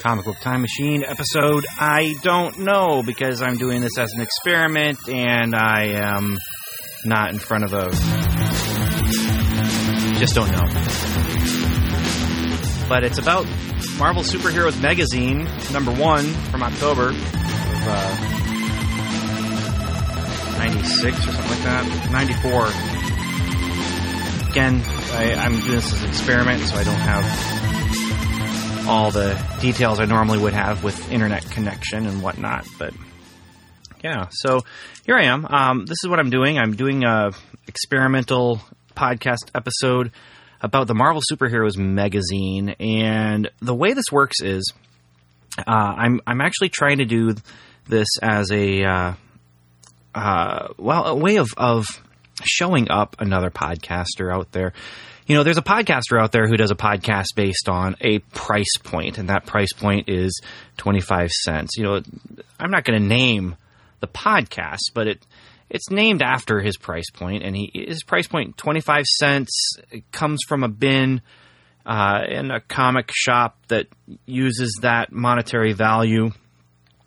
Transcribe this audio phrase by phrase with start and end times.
[0.00, 1.66] Comic Book Time Machine episode?
[1.78, 6.38] I don't know because I'm doing this as an experiment and I am
[7.04, 7.90] not in front of a.
[10.18, 10.66] Just don't know.
[12.88, 13.46] But it's about
[13.98, 17.16] Marvel Superheroes Magazine, number one from October of
[17.86, 18.16] uh,
[20.58, 22.10] 96 or something like that.
[22.10, 22.68] 94.
[24.50, 24.82] Again,
[25.12, 27.59] I, I'm doing this as an experiment, so I don't have
[28.90, 32.66] all the details I normally would have with internet connection and whatnot.
[32.76, 32.92] But
[34.02, 34.64] yeah, so
[35.06, 35.46] here I am.
[35.46, 36.58] Um, this is what I'm doing.
[36.58, 37.30] I'm doing a
[37.68, 38.60] experimental
[38.96, 40.10] podcast episode
[40.60, 44.72] about the Marvel Superheroes magazine, and the way this works is
[45.56, 47.36] uh, I'm I'm actually trying to do
[47.88, 49.12] this as a uh,
[50.16, 51.86] uh, well a way of of
[52.42, 54.72] showing up another podcaster out there.
[55.30, 58.76] You know, there's a podcaster out there who does a podcast based on a price
[58.82, 60.42] point, and that price point is
[60.78, 61.76] 25 cents.
[61.76, 62.02] You know,
[62.58, 63.54] I'm not going to name
[64.00, 65.24] the podcast, but it
[65.68, 69.76] it's named after his price point, and he his price point 25 cents
[70.10, 71.22] comes from a bin
[71.86, 73.86] uh, in a comic shop that
[74.26, 76.32] uses that monetary value,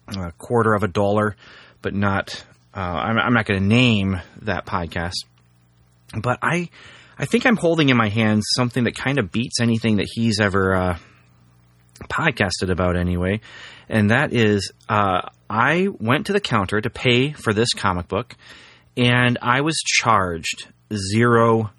[0.07, 1.35] a quarter of a dollar,
[1.81, 2.45] but not.
[2.73, 5.25] Uh, I'm, I'm not going to name that podcast,
[6.17, 6.69] but I
[7.17, 10.39] I think I'm holding in my hands something that kind of beats anything that he's
[10.39, 10.97] ever uh,
[12.09, 13.41] podcasted about, anyway.
[13.89, 18.35] And that is, uh, I went to the counter to pay for this comic book,
[18.97, 21.71] and I was charged zero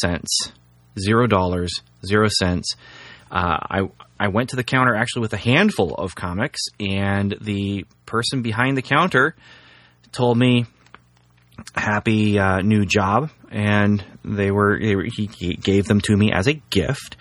[0.00, 0.52] cents,
[0.98, 1.72] zero dollars,
[2.04, 2.74] zero cents.
[3.30, 7.86] Uh, I I went to the counter actually with a handful of comics, and the
[8.06, 9.36] person behind the counter
[10.10, 10.66] told me,
[11.74, 17.16] "Happy uh, new job," and they were, he, gave them to me as a gift.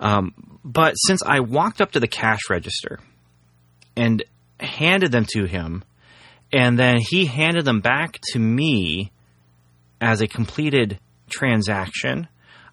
[0.00, 2.98] Um, but since I walked up to the cash register
[3.96, 4.22] and
[4.58, 5.84] handed them to him,
[6.52, 9.10] and then he handed them back to me
[10.00, 10.98] as a completed
[11.30, 12.28] transaction.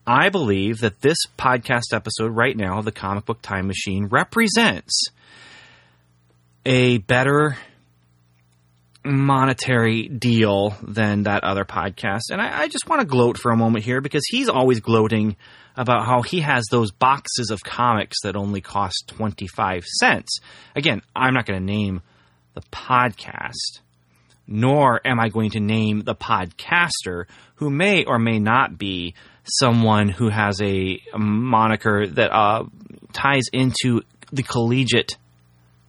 [0.06, 5.03] I believe that this podcast episode right now, The Comic Book Time Machine, represents
[6.66, 7.58] a better
[9.04, 12.32] monetary deal than that other podcast.
[12.32, 15.36] And I, I just want to gloat for a moment here because he's always gloating
[15.76, 20.40] about how he has those boxes of comics that only cost 25 cents.
[20.76, 22.02] Again, I'm not going to name
[22.54, 23.80] the podcast,
[24.46, 30.10] nor am I going to name the podcaster who may or may not be someone
[30.10, 32.66] who has a, a moniker that uh,
[33.14, 35.18] ties into the collegiate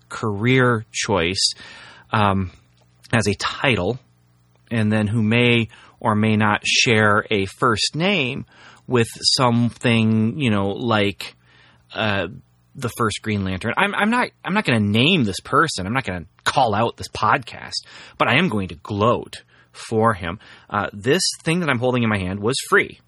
[0.09, 1.55] career choice.
[2.13, 2.51] Um,
[3.13, 3.99] as a title,
[4.71, 8.47] and then who may or may not share a first name
[8.87, 11.37] with something, you know, like
[11.95, 12.29] uh,
[12.75, 13.75] the first Green Lantern.
[13.77, 14.31] I'm, I'm not.
[14.45, 15.87] I'm not going to name this person.
[15.87, 17.85] I'm not going to call out this podcast,
[18.19, 19.43] but I am going to gloat
[19.73, 20.39] for him.
[20.69, 23.01] Uh, this thing that I'm holding in my hand was free.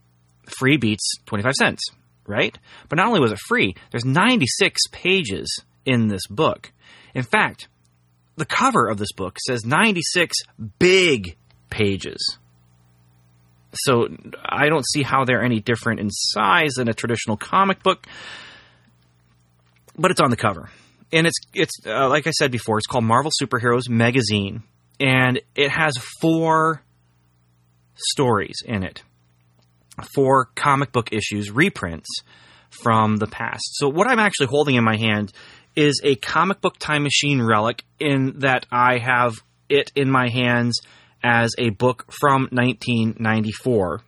[0.59, 1.83] Free beats 25 cents,
[2.27, 2.57] right?
[2.89, 6.73] But not only was it free, there's 96 pages in this book.
[7.15, 7.69] In fact,
[8.37, 10.37] the cover of this book says 96
[10.79, 11.37] big
[11.71, 12.39] pages.
[13.75, 14.09] So
[14.45, 18.07] I don't see how they're any different in size than a traditional comic book,
[19.97, 20.71] but it's on the cover.
[21.11, 24.63] And it's it's uh, like I said before, it's called Marvel Superheroes Magazine,
[24.99, 26.83] and it has four
[27.95, 29.03] stories in it,
[30.15, 32.09] four comic book issues reprints
[32.71, 33.63] from the past.
[33.75, 35.33] So what I'm actually holding in my hand
[35.77, 39.35] is a comic book time machine relic in that I have
[39.69, 40.81] it in my hands
[41.23, 44.03] as a book from 1994.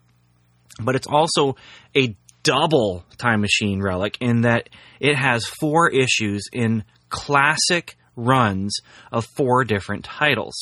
[0.81, 1.57] But it's also
[1.97, 4.69] a double time machine relic in that
[5.01, 8.77] it has four issues in classic runs
[9.11, 10.55] of four different titles.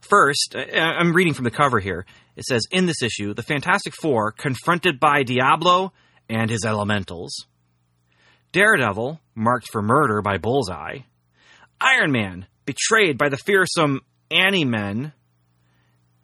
[0.00, 2.04] First, uh, I'm reading from the cover here.
[2.36, 5.92] It says In this issue, the Fantastic Four, confronted by Diablo
[6.28, 7.46] and his elementals,
[8.54, 11.00] Daredevil, marked for murder by Bullseye,
[11.80, 14.00] Iron Man, betrayed by the fearsome
[14.30, 15.12] Ani-Men,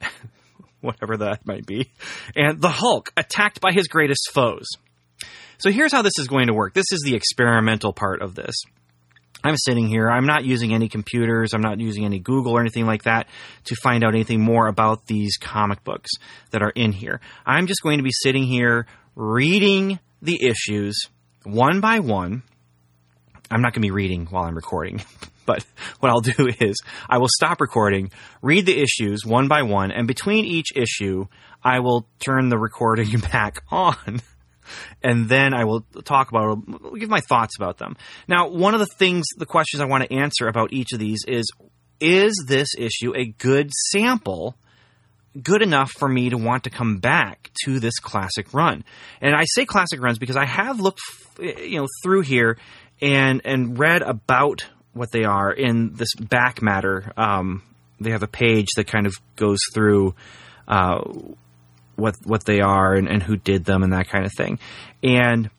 [0.81, 1.91] whatever that might be,
[2.37, 4.69] and the Hulk, attacked by his greatest foes.
[5.59, 6.73] So here's how this is going to work.
[6.73, 8.55] This is the experimental part of this.
[9.43, 10.09] I'm sitting here.
[10.09, 11.53] I'm not using any computers.
[11.53, 13.27] I'm not using any Google or anything like that
[13.65, 16.11] to find out anything more about these comic books
[16.53, 17.21] that are in here.
[17.45, 21.09] I'm just going to be sitting here reading the issues
[21.45, 22.43] one by one.
[23.51, 25.03] I'm not going to be reading while I'm recording,
[25.47, 25.65] but
[25.99, 28.11] what I'll do is I will stop recording,
[28.43, 31.27] read the issues one by one, and between each issue,
[31.63, 34.21] I will turn the recording back on.
[35.03, 36.59] and then I will talk about,
[36.99, 37.97] give my thoughts about them.
[38.29, 41.25] Now, one of the things, the questions I want to answer about each of these
[41.27, 41.51] is,
[42.01, 44.57] is this issue a good sample?
[45.41, 48.85] Good enough for me to want to come back to this classic run.
[49.21, 51.01] And I say classic runs because I have looked,
[51.39, 52.59] you know, through here
[53.01, 57.13] and and read about what they are in this back matter.
[57.17, 57.63] Um,
[58.01, 60.15] they have a page that kind of goes through
[60.67, 61.01] uh,
[61.97, 64.59] what what they are and, and who did them and that kind of thing.
[65.03, 65.51] And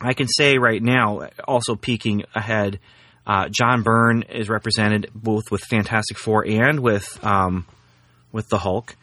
[0.00, 2.80] I can say right now, also peeking ahead,
[3.26, 7.66] uh, John Byrne is represented both with Fantastic Four and with um,
[8.36, 8.94] with the Hulk.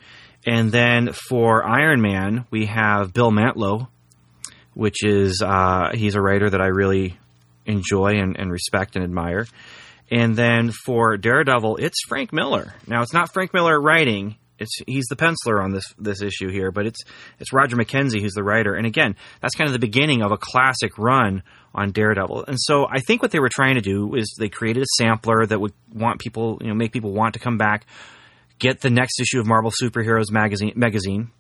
[0.46, 3.88] And then for Iron Man, we have Bill Mantlo,
[4.74, 7.18] which is uh, he's a writer that I really
[7.66, 9.48] enjoy and, and respect and admire.
[10.12, 12.74] And then for Daredevil, it's Frank Miller.
[12.88, 16.72] Now it's not Frank Miller writing; it's he's the penciler on this this issue here,
[16.72, 17.00] but it's
[17.40, 18.76] it's Roger McKenzie who's the writer.
[18.76, 21.42] And again, that's kind of the beginning of a classic run
[21.74, 22.46] on Daredevil.
[22.48, 25.46] And so I think what they were trying to do is they created a sampler
[25.46, 27.86] that would want people, you know, make people want to come back,
[28.60, 31.32] get the next issue of Marvel Superheroes magazine magazine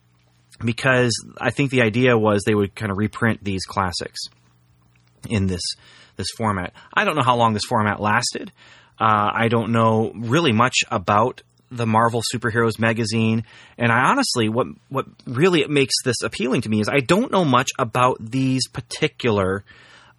[0.63, 4.19] because I think the idea was they would kind of reprint these classics
[5.29, 5.61] in this
[6.15, 6.73] this format.
[6.93, 8.51] I don't know how long this format lasted.
[8.99, 13.43] Uh, I don't know really much about the Marvel Superheroes magazine,
[13.77, 17.45] and I honestly, what what really makes this appealing to me is I don't know
[17.45, 19.63] much about these particular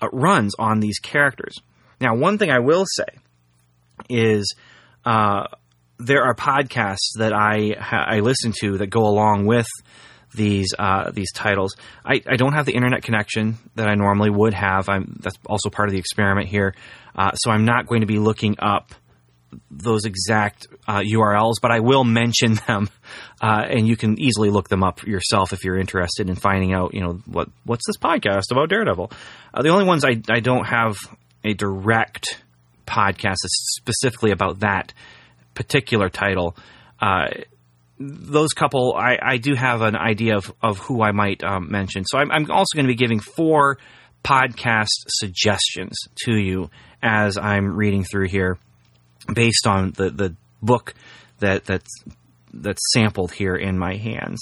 [0.02, 1.54] uh, runs on these characters.
[2.00, 3.06] Now, one thing I will say
[4.08, 4.54] is
[5.04, 5.46] uh,
[5.98, 9.68] there are podcasts that I I listen to that go along with
[10.34, 11.76] these uh, these titles.
[12.04, 14.88] I, I don't have the internet connection that I normally would have.
[14.88, 16.74] I'm that's also part of the experiment here.
[17.14, 18.92] Uh, so I'm not going to be looking up
[19.70, 22.90] those exact uh, URLs, but I will mention them,
[23.40, 26.94] uh, and you can easily look them up yourself if you're interested in finding out.
[26.94, 29.12] You know what what's this podcast about Daredevil?
[29.52, 30.96] Uh, the only ones I I don't have
[31.44, 32.42] a direct
[32.86, 34.92] podcast that's specifically about that
[35.54, 36.56] particular title.
[37.00, 37.28] Uh,
[37.98, 42.04] those couple, I, I do have an idea of, of who I might um, mention.
[42.04, 43.78] So I'm, I'm also going to be giving four
[44.24, 46.70] podcast suggestions to you
[47.02, 48.58] as I'm reading through here,
[49.32, 50.94] based on the the book
[51.38, 51.90] that that's
[52.52, 54.40] that's sampled here in my hands.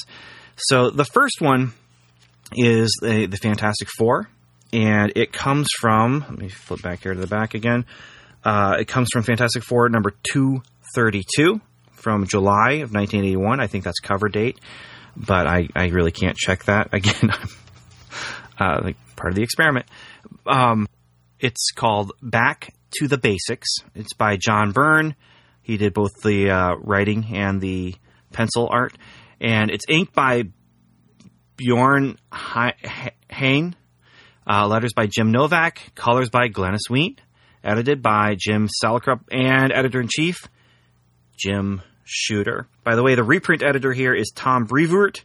[0.57, 1.73] So the first one
[2.55, 4.29] is the, the Fantastic Four,
[4.73, 6.25] and it comes from.
[6.29, 7.85] Let me flip back here to the back again.
[8.45, 10.63] Uh, it comes from Fantastic Four number two
[10.95, 11.61] thirty two
[12.03, 13.61] from July of 1981.
[13.61, 14.59] I think that's cover date,
[15.17, 16.89] but I, I really can't check that.
[16.93, 17.31] Again,
[18.59, 19.87] I'm uh, like part of the experiment.
[20.47, 20.89] Um,
[21.39, 23.69] it's called Back to the Basics.
[23.95, 25.15] It's by John Byrne.
[25.63, 27.95] He did both the uh, writing and the
[28.33, 28.97] pencil art,
[29.41, 30.45] and it's inked by
[31.57, 32.19] Bjorn
[33.31, 33.77] Hain.
[34.45, 37.15] Uh, letters by Jim Novak, colors by Glynis Wein,
[37.65, 40.49] edited by Jim Salicrup, and editor in chief
[41.37, 42.67] Jim Shooter.
[42.85, 45.25] By the way, the reprint editor here is Tom Brevoort.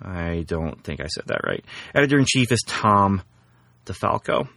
[0.00, 1.64] I don't think I said that right.
[1.94, 3.22] Editor in chief is Tom
[3.86, 4.48] DeFalco.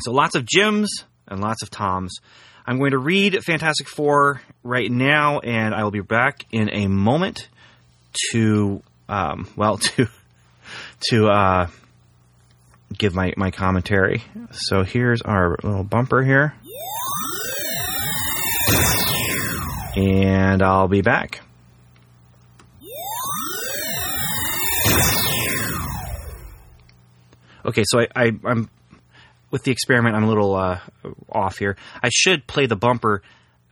[0.00, 0.90] So lots of Jims
[1.28, 2.18] and lots of Toms.
[2.66, 6.88] I'm going to read Fantastic Four right now, and I will be back in a
[6.88, 7.48] moment
[8.32, 10.08] to, um, well, to
[11.08, 11.68] to uh,
[12.96, 14.22] give my my commentary.
[14.50, 16.54] So here's our little bumper here
[19.96, 21.40] and I'll be back.
[27.64, 28.70] Okay, so I, I, am
[29.50, 30.14] with the experiment.
[30.14, 30.78] I'm a little uh,
[31.28, 31.76] off here.
[32.00, 33.22] I should play the bumper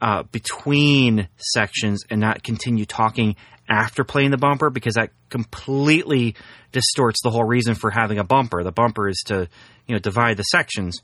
[0.03, 3.37] uh, between sections and not continue talking
[3.69, 6.35] after playing the bumper because that completely
[6.73, 8.63] distorts the whole reason for having a bumper.
[8.63, 9.49] The bumper is to
[9.87, 11.01] you know divide the sections.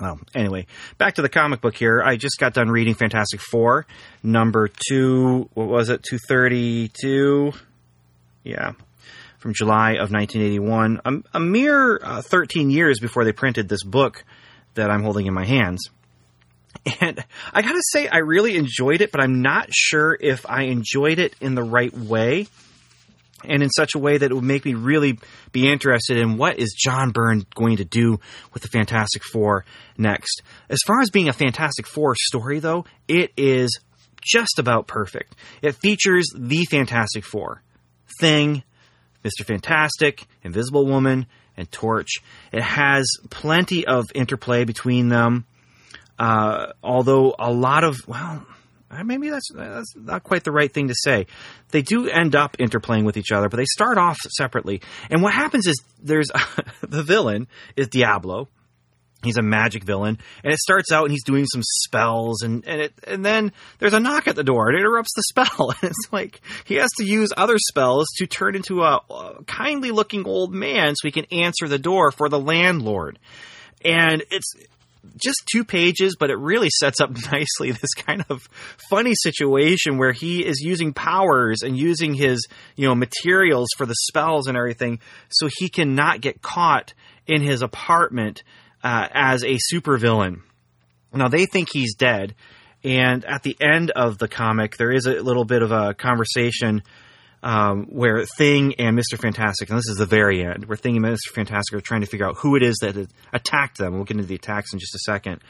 [0.00, 2.02] Well, anyway, back to the comic book here.
[2.02, 3.86] I just got done reading Fantastic Four,
[4.22, 5.48] number two.
[5.54, 6.02] What was it?
[6.02, 7.52] Two thirty two.
[8.44, 8.72] Yeah,
[9.42, 11.00] from July of 1981.
[11.04, 14.24] A, a mere uh, 13 years before they printed this book
[14.74, 15.90] that I'm holding in my hands.
[17.00, 21.18] And I gotta say, I really enjoyed it, but I'm not sure if I enjoyed
[21.18, 22.48] it in the right way
[23.44, 25.18] and in such a way that it would make me really
[25.52, 28.20] be interested in what is John Byrne going to do
[28.52, 29.64] with the Fantastic Four
[29.98, 30.42] next.
[30.68, 33.80] As far as being a Fantastic Four story, though, it is
[34.22, 35.34] just about perfect.
[35.60, 37.62] It features the Fantastic Four
[38.20, 38.62] Thing,
[39.24, 39.44] Mr.
[39.44, 41.26] Fantastic, Invisible Woman,
[41.56, 42.18] and Torch.
[42.52, 45.46] It has plenty of interplay between them,
[46.22, 48.46] uh, although a lot of, well,
[48.92, 51.26] Uh, maybe that's that's not quite the right thing to say.
[51.70, 54.82] They do end up interplaying with each other, but they start off separately.
[55.10, 56.30] And what happens is there's
[56.82, 58.48] the villain is Diablo.
[59.24, 62.80] He's a magic villain, and it starts out and he's doing some spells, and and
[62.82, 64.68] it and then there's a knock at the door.
[64.68, 68.26] and It interrupts the spell, and it's like he has to use other spells to
[68.26, 72.28] turn into a, a kindly looking old man so he can answer the door for
[72.28, 73.18] the landlord.
[73.84, 74.52] And it's
[75.16, 78.42] just two pages, but it really sets up nicely this kind of
[78.88, 83.96] funny situation where he is using powers and using his, you know, materials for the
[84.08, 86.94] spells and everything so he cannot get caught
[87.26, 88.42] in his apartment
[88.82, 90.40] uh, as a supervillain.
[91.12, 92.34] Now they think he's dead,
[92.82, 96.82] and at the end of the comic, there is a little bit of a conversation
[97.42, 101.02] um, where Thing and Mister Fantastic, and this is the very end, where Thing and
[101.02, 103.94] Mister Fantastic are trying to figure out who it is that attacked them.
[103.94, 105.40] We'll get into the attacks in just a second.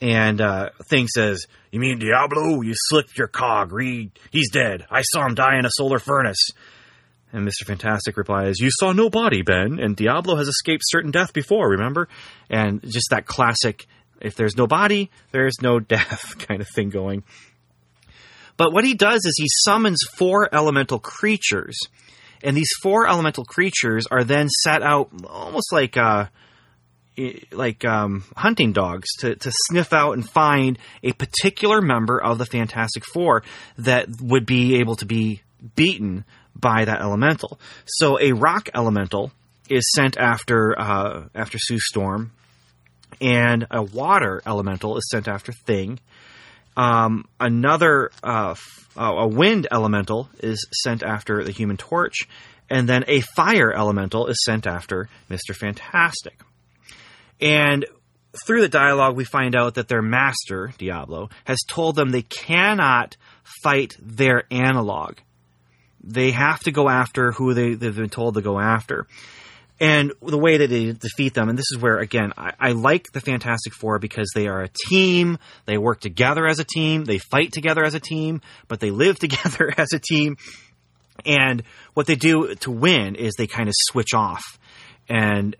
[0.00, 2.62] And uh, Thing says, "You mean Diablo?
[2.62, 3.72] You slipped your cog.
[3.72, 4.86] Reed, he's dead.
[4.90, 6.50] I saw him die in a solar furnace."
[7.32, 7.64] And Mr.
[7.64, 12.08] Fantastic replies, You saw no body, Ben, and Diablo has escaped certain death before, remember?
[12.48, 13.86] And just that classic,
[14.20, 17.22] if there's no body, there's no death kind of thing going.
[18.56, 21.78] But what he does is he summons four elemental creatures.
[22.42, 26.26] And these four elemental creatures are then set out almost like uh,
[27.52, 32.46] like um, hunting dogs to, to sniff out and find a particular member of the
[32.46, 33.42] Fantastic Four
[33.78, 35.42] that would be able to be
[35.74, 37.58] beaten by that elemental.
[37.86, 39.32] So a rock elemental
[39.68, 42.32] is sent after uh, after Sue Storm,
[43.20, 46.00] and a water elemental is sent after Thing.
[46.76, 48.54] Um, another uh,
[48.96, 52.28] a wind elemental is sent after the Human Torch,
[52.68, 56.40] and then a fire elemental is sent after Mister Fantastic.
[57.40, 57.86] And
[58.46, 63.16] through the dialogue, we find out that their master Diablo has told them they cannot
[63.62, 65.16] fight their analog
[66.02, 69.06] they have to go after who they, they've been told to go after.
[69.80, 73.12] And the way that they defeat them, and this is where, again, I, I, like
[73.12, 75.38] the Fantastic Four because they are a team.
[75.64, 77.06] They work together as a team.
[77.06, 80.36] They fight together as a team, but they live together as a team.
[81.24, 81.62] And
[81.94, 84.44] what they do to win is they kind of switch off.
[85.08, 85.56] And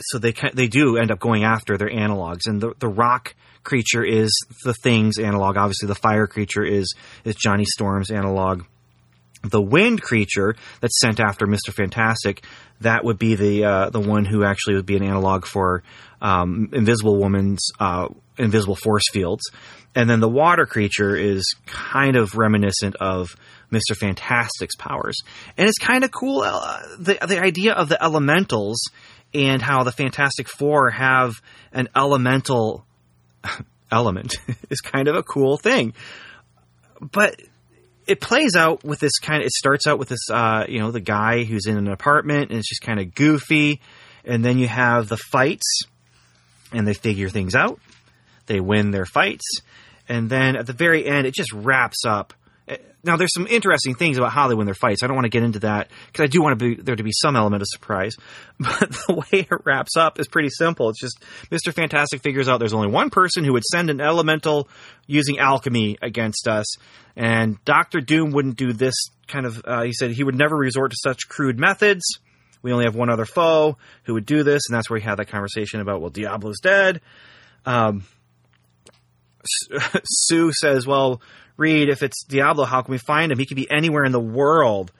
[0.00, 2.42] so they they do end up going after their analogs.
[2.46, 3.34] And the, the rock
[3.64, 4.30] creature is
[4.64, 5.56] the thing's analog.
[5.56, 8.62] Obviously, the fire creature is, is Johnny Storm's analog
[9.42, 12.44] the wind creature that's sent after Mister Fantastic,
[12.80, 15.82] that would be the uh, the one who actually would be an analog for
[16.20, 19.42] um, Invisible Woman's uh, invisible force fields,
[19.94, 23.36] and then the water creature is kind of reminiscent of
[23.70, 25.16] Mister Fantastic's powers,
[25.56, 28.80] and it's kind of cool uh, the the idea of the elementals
[29.34, 31.34] and how the Fantastic Four have
[31.72, 32.86] an elemental
[33.90, 34.36] element
[34.70, 35.94] is kind of a cool thing,
[37.00, 37.40] but
[38.08, 40.90] it plays out with this kind of it starts out with this uh, you know
[40.90, 43.80] the guy who's in an apartment and it's just kind of goofy.
[44.24, 45.82] And then you have the fights
[46.72, 47.78] and they figure things out.
[48.46, 49.44] They win their fights.
[50.08, 52.32] And then at the very end it just wraps up
[53.08, 55.02] now, there's some interesting things about how they win their fights.
[55.02, 57.02] I don't want to get into that because I do want to be, there to
[57.02, 58.14] be some element of surprise.
[58.60, 60.90] But the way it wraps up is pretty simple.
[60.90, 61.72] It's just Mr.
[61.72, 64.68] Fantastic figures out there's only one person who would send an elemental
[65.06, 66.66] using alchemy against us,
[67.16, 68.94] and Doctor Doom wouldn't do this
[69.28, 69.62] kind of.
[69.64, 72.02] Uh, he said he would never resort to such crude methods.
[72.62, 75.18] We only have one other foe who would do this, and that's where we had
[75.18, 77.00] that conversation about well, Diablo's dead.
[77.64, 78.04] Um,
[80.04, 81.20] Sue says, "Well,
[81.58, 83.38] Reed, if it's Diablo, how can we find him?
[83.38, 84.92] He could be anywhere in the world.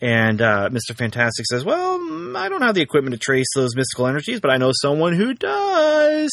[0.00, 0.94] And uh, Mr.
[0.94, 4.50] Fantastic says, Well, mm, I don't have the equipment to trace those mystical energies, but
[4.50, 6.30] I know someone who does.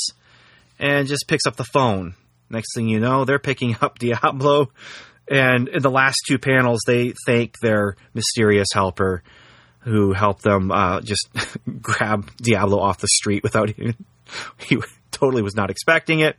[0.77, 2.15] And just picks up the phone.
[2.50, 4.72] Next thing you know, they're picking up Diablo.
[5.30, 9.24] And in the last two panels, they thank their mysterious helper
[9.80, 11.30] who helped them uh, just
[11.82, 13.96] grab Diablo off the street without even.
[14.58, 14.77] He
[15.12, 16.36] totally was not expecting it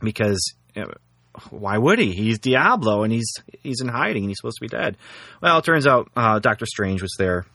[0.00, 0.54] because.
[0.74, 0.92] Know,
[1.50, 2.12] why would he?
[2.12, 4.96] He's Diablo, and he's he's in hiding, and he's supposed to be dead.
[5.40, 7.46] Well, it turns out uh, Doctor Strange was there,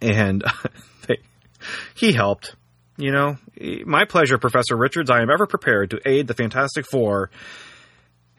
[0.00, 0.42] and
[1.06, 1.18] they,
[1.94, 2.54] he helped.
[2.96, 3.36] You know,
[3.84, 5.10] my pleasure, Professor Richards.
[5.10, 7.30] I am ever prepared to aid the Fantastic Four.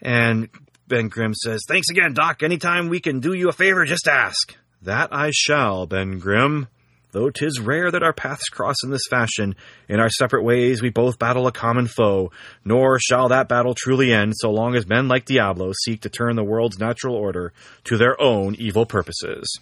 [0.02, 0.50] And
[0.88, 2.44] Ben Grimm says, "Thanks again, Doc.
[2.44, 6.68] Anytime we can do you a favor, just ask." That I shall, Ben Grimm.
[7.14, 9.56] Though 'tis rare that our paths cross in this fashion,
[9.88, 12.32] in our separate ways we both battle a common foe,
[12.66, 16.36] nor shall that battle truly end so long as men like Diablo seek to turn
[16.36, 17.54] the world's natural order
[17.84, 19.60] to their own evil purposes.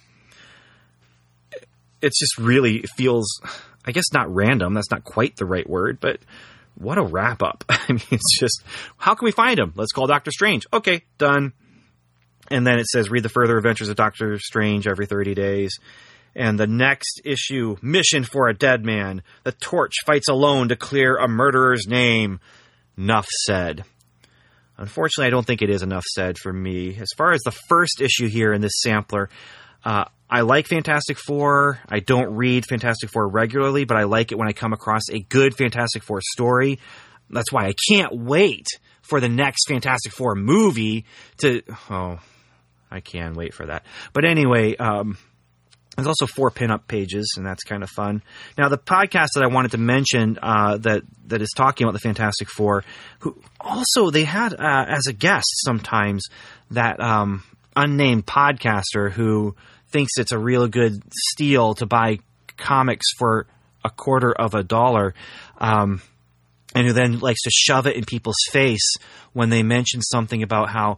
[2.00, 3.28] It's just really, it feels,
[3.84, 6.20] I guess not random, that's not quite the right word, but
[6.74, 7.64] what a wrap up.
[7.68, 8.62] I mean, it's just,
[8.96, 9.74] how can we find him?
[9.76, 10.66] Let's call Doctor Strange.
[10.72, 11.52] Okay, done.
[12.50, 15.78] And then it says, read the further adventures of Doctor Strange every 30 days.
[16.34, 19.22] And the next issue, Mission for a Dead Man.
[19.44, 22.40] The Torch fights alone to clear a murderer's name.
[22.96, 23.84] Nuff said.
[24.78, 26.96] Unfortunately, I don't think it is enough said for me.
[26.98, 29.28] As far as the first issue here in this sampler,
[29.84, 31.78] uh, I like Fantastic Four.
[31.88, 35.20] I don't read Fantastic Four regularly, but I like it when I come across a
[35.20, 36.78] good Fantastic Four story.
[37.28, 38.66] That's why I can't wait
[39.02, 41.04] for the next Fantastic Four movie
[41.38, 41.62] to.
[41.90, 42.18] Oh,
[42.90, 43.84] I can wait for that.
[44.12, 45.18] But anyway, um,
[45.96, 48.22] there's also four pinup pages, and that's kind of fun.
[48.56, 52.00] Now, the podcast that I wanted to mention uh, that that is talking about the
[52.00, 52.84] Fantastic Four,
[53.20, 56.24] who also they had uh, as a guest sometimes
[56.70, 57.42] that um,
[57.76, 59.54] unnamed podcaster who
[59.90, 62.18] thinks it's a real good steal to buy
[62.56, 63.46] comics for
[63.84, 65.14] a quarter of a dollar.
[65.58, 66.00] Um,
[66.74, 68.94] and who then likes to shove it in people's face
[69.34, 70.96] when they mention something about how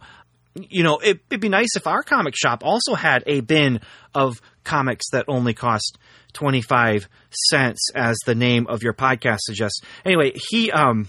[0.55, 3.81] you know, it, would be nice if our comic shop also had a bin
[4.13, 5.97] of comics that only cost
[6.33, 7.07] 25
[7.49, 9.81] cents, as the name of your podcast suggests.
[10.05, 11.07] Anyway, he, um,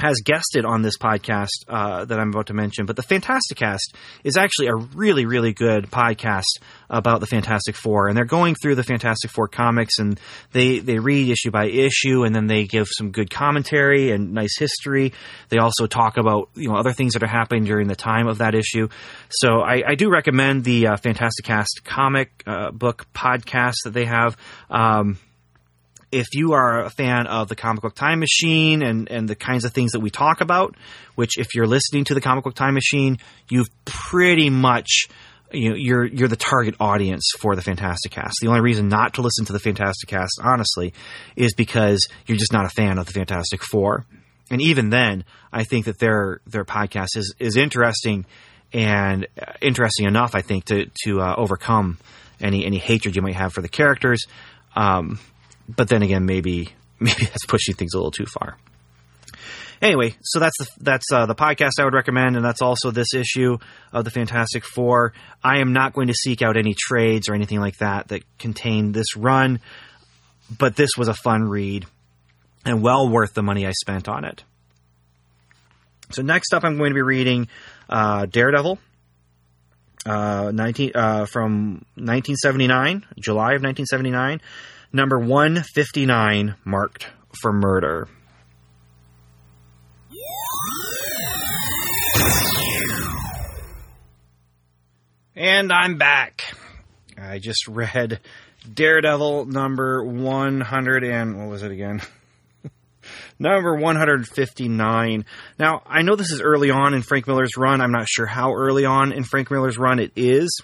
[0.00, 3.94] has guested on this podcast uh, that I'm about to mention, but the Fantasticast
[4.24, 6.44] is actually a really, really good podcast
[6.90, 10.18] about the Fantastic Four, and they're going through the Fantastic Four comics, and
[10.52, 14.58] they they read issue by issue, and then they give some good commentary and nice
[14.58, 15.12] history.
[15.50, 18.38] They also talk about you know other things that are happening during the time of
[18.38, 18.88] that issue.
[19.30, 24.36] So I, I do recommend the uh, Fantasticast comic uh, book podcast that they have.
[24.70, 25.18] Um,
[26.12, 29.64] if you are a fan of the comic book time machine and, and the kinds
[29.64, 30.76] of things that we talk about,
[31.14, 35.06] which if you're listening to the comic book time machine, you've pretty much
[35.52, 38.32] you know, you're you're the target audience for the Fantasticast.
[38.40, 40.94] The only reason not to listen to the Fantasticast, honestly,
[41.36, 44.06] is because you're just not a fan of the Fantastic Four.
[44.50, 48.26] And even then, I think that their their podcast is is interesting
[48.72, 49.26] and
[49.60, 51.98] interesting enough, I think, to to uh, overcome
[52.40, 54.24] any any hatred you might have for the characters.
[54.74, 55.18] Um,
[55.74, 58.56] but then again, maybe maybe that's pushing things a little too far.
[59.80, 63.14] Anyway, so that's the that's uh, the podcast I would recommend, and that's also this
[63.14, 63.58] issue
[63.92, 65.12] of the Fantastic Four.
[65.42, 68.92] I am not going to seek out any trades or anything like that that contain
[68.92, 69.58] this run,
[70.56, 71.84] but this was a fun read
[72.64, 74.44] and well worth the money I spent on it.
[76.10, 77.48] So next up, I'm going to be reading
[77.88, 78.78] uh, Daredevil,
[80.06, 84.40] uh, 19, uh, from 1979, July of 1979
[84.92, 87.08] number 159 marked
[87.40, 88.08] for murder.
[95.34, 96.42] And I'm back.
[97.18, 98.20] I just read
[98.72, 102.02] Daredevil number 100 and what was it again?
[103.38, 105.24] number 159.
[105.58, 107.80] Now, I know this is early on in Frank Miller's run.
[107.80, 110.60] I'm not sure how early on in Frank Miller's run it is.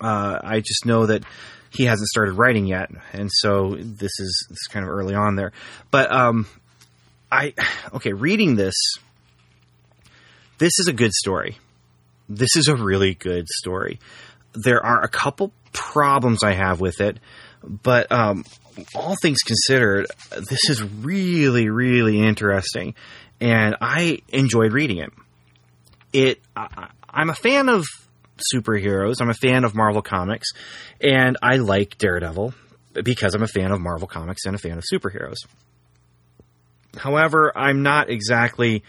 [0.00, 1.22] Uh, I just know that
[1.76, 5.36] he hasn't started writing yet, and so this is this is kind of early on
[5.36, 5.52] there.
[5.90, 6.46] But um,
[7.30, 7.54] I
[7.94, 8.74] okay, reading this,
[10.58, 11.58] this is a good story.
[12.28, 14.00] This is a really good story.
[14.54, 17.18] There are a couple problems I have with it,
[17.62, 18.44] but um,
[18.94, 22.94] all things considered, this is really really interesting,
[23.40, 25.12] and I enjoyed reading it.
[26.12, 27.84] It I, I'm a fan of
[28.54, 29.16] superheroes.
[29.20, 30.48] I'm a fan of Marvel Comics,
[31.00, 32.54] and I like Daredevil
[32.92, 35.36] because I'm a fan of Marvel Comics and a fan of superheroes.
[36.96, 38.82] However, I'm not exactly,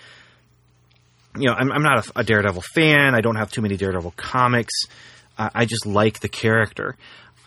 [1.37, 3.15] you know, I'm, I'm not a, a, Daredevil fan.
[3.15, 4.73] I don't have too many Daredevil comics.
[5.37, 6.95] Uh, I just like the character.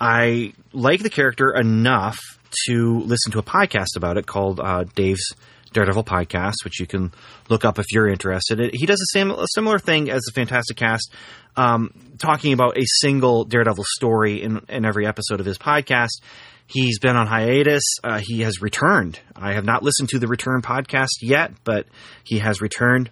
[0.00, 2.18] I like the character enough
[2.66, 5.34] to listen to a podcast about it called uh, Dave's
[5.72, 7.12] Daredevil podcast, which you can
[7.48, 8.74] look up if you're interested.
[8.74, 11.12] He does same a similar thing as the Fantasticast,
[11.56, 16.20] um, talking about a single Daredevil story in, in every episode of his podcast.
[16.66, 17.82] He's been on hiatus.
[18.02, 19.18] Uh, he has returned.
[19.34, 21.86] I have not listened to the Return podcast yet, but
[22.24, 23.10] he has returned,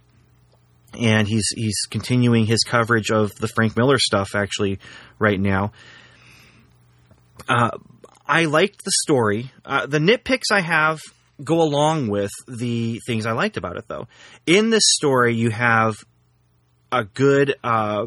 [0.99, 4.79] and he's he's continuing his coverage of the Frank Miller stuff actually
[5.19, 5.73] right now.
[7.49, 7.71] Uh,
[8.27, 9.51] I liked the story.
[9.65, 11.01] Uh, the nitpicks I have
[11.43, 14.09] go along with the things I liked about it, though.
[14.47, 15.95] In this story, you have
[16.91, 18.07] a good uh,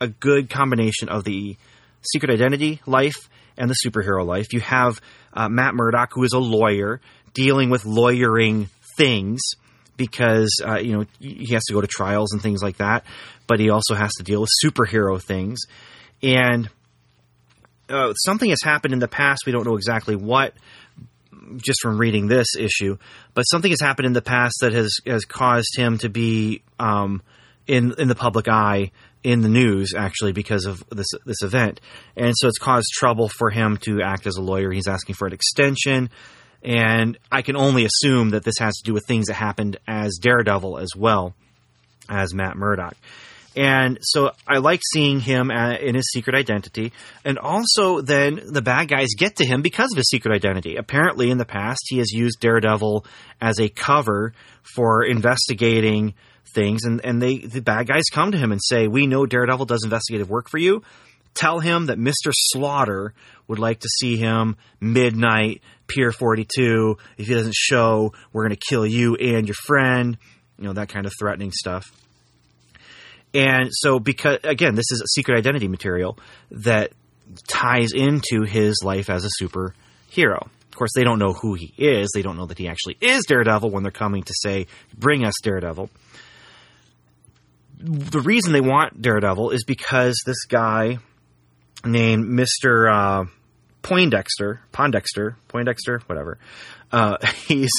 [0.00, 1.56] a good combination of the
[2.02, 4.52] secret identity life and the superhero life.
[4.52, 5.00] You have
[5.32, 7.00] uh, Matt Murdock, who is a lawyer
[7.34, 9.40] dealing with lawyering things
[9.96, 13.04] because uh, you know he has to go to trials and things like that,
[13.46, 15.60] but he also has to deal with superhero things
[16.22, 16.68] and.
[17.90, 19.46] Uh, something has happened in the past.
[19.46, 20.52] We don't know exactly what,
[21.56, 22.96] just from reading this issue,
[23.34, 27.22] but something has happened in the past that has has caused him to be um,
[27.66, 28.90] in in the public eye
[29.24, 31.80] in the news actually because of this this event,
[32.16, 34.70] and so it's caused trouble for him to act as a lawyer.
[34.70, 36.10] He's asking for an extension,
[36.62, 40.18] and I can only assume that this has to do with things that happened as
[40.20, 41.34] Daredevil as well
[42.08, 42.96] as Matt Murdock.
[43.58, 46.92] And so I like seeing him uh, in his secret identity.
[47.24, 50.76] And also, then the bad guys get to him because of his secret identity.
[50.76, 53.04] Apparently, in the past, he has used Daredevil
[53.40, 56.14] as a cover for investigating
[56.54, 56.84] things.
[56.84, 59.82] And, and they, the bad guys come to him and say, We know Daredevil does
[59.82, 60.84] investigative work for you.
[61.34, 62.30] Tell him that Mr.
[62.32, 63.12] Slaughter
[63.48, 66.96] would like to see him midnight, Pier 42.
[67.16, 70.16] If he doesn't show, we're going to kill you and your friend.
[70.58, 71.90] You know, that kind of threatening stuff.
[73.34, 76.18] And so, because again, this is a secret identity material
[76.50, 76.92] that
[77.46, 80.42] ties into his life as a superhero.
[80.42, 82.10] Of course, they don't know who he is.
[82.14, 85.34] They don't know that he actually is Daredevil when they're coming to say, "Bring us
[85.42, 85.90] Daredevil."
[87.80, 90.98] The reason they want Daredevil is because this guy
[91.84, 93.24] named Mister uh,
[93.82, 96.38] Poindexter, Pondexter, Poindexter, whatever.
[96.90, 97.72] Uh, he's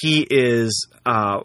[0.00, 1.40] he is uh,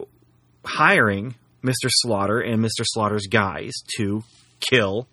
[0.64, 1.88] hiring Mr.
[1.88, 2.84] Slaughter and Mr.
[2.84, 4.22] Slaughter's guys to
[4.60, 5.08] kill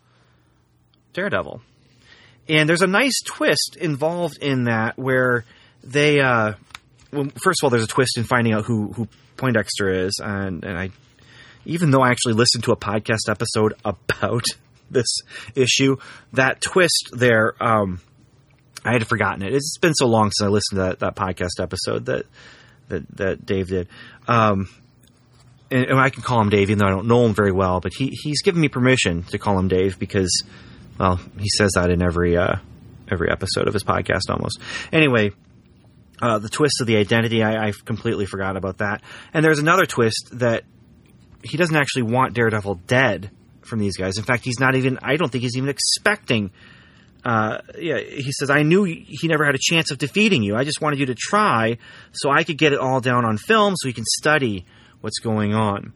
[1.13, 1.61] Daredevil.
[2.47, 5.45] And there's a nice twist involved in that where
[5.83, 6.53] they, uh,
[7.11, 10.19] well, first of all, there's a twist in finding out who, who Poindexter is.
[10.23, 10.91] And, and I,
[11.65, 14.45] even though I actually listened to a podcast episode about
[14.91, 15.21] this
[15.55, 15.97] issue,
[16.33, 17.99] that twist there, um,
[18.83, 19.53] I had forgotten it.
[19.53, 22.25] It's been so long since I listened to that, that podcast episode that,
[22.89, 23.87] that, that Dave did.
[24.27, 24.69] Um,
[25.71, 27.79] and, I can call him Dave, even though I don't know him very well.
[27.79, 30.43] But he he's given me permission to call him Dave because,
[30.99, 32.57] well, he says that in every uh,
[33.11, 34.59] every episode of his podcast almost.
[34.91, 35.31] Anyway,
[36.21, 39.01] uh, the twist of the identity, I, I completely forgot about that.
[39.33, 40.63] And there's another twist that
[41.43, 44.17] he doesn't actually want Daredevil dead from these guys.
[44.17, 44.99] In fact, he's not even.
[45.01, 46.51] I don't think he's even expecting.
[47.23, 50.55] Uh, yeah, he says, I knew he never had a chance of defeating you.
[50.55, 51.79] I just wanted you to try
[52.11, 54.63] so I could get it all down on film so he can study
[55.05, 55.93] what's going on.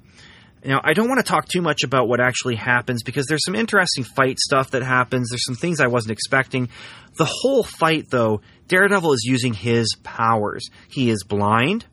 [0.63, 3.55] Now, I don't want to talk too much about what actually happens because there's some
[3.55, 5.29] interesting fight stuff that happens.
[5.29, 6.69] There's some things I wasn't expecting.
[7.17, 10.69] The whole fight, though, Daredevil is using his powers.
[10.89, 11.85] He is blind,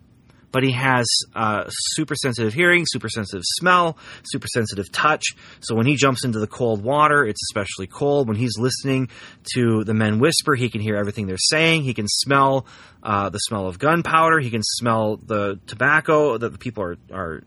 [0.57, 5.23] but he has uh, super sensitive hearing, super sensitive smell, super sensitive touch.
[5.61, 8.27] So when he jumps into the cold water, it's especially cold.
[8.27, 9.11] When he's listening
[9.53, 11.83] to the men whisper, he can hear everything they're saying.
[11.83, 12.67] He can smell
[13.03, 14.41] uh, the smell of gunpowder.
[14.41, 17.43] He can smell the tobacco that the people are are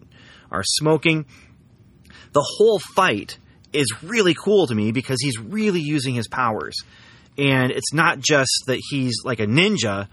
[0.52, 1.26] are smoking.
[2.34, 3.40] The whole fight
[3.74, 6.76] is really cool to me because he's really using his powers.
[7.40, 10.10] And it's not just that he's like a ninja,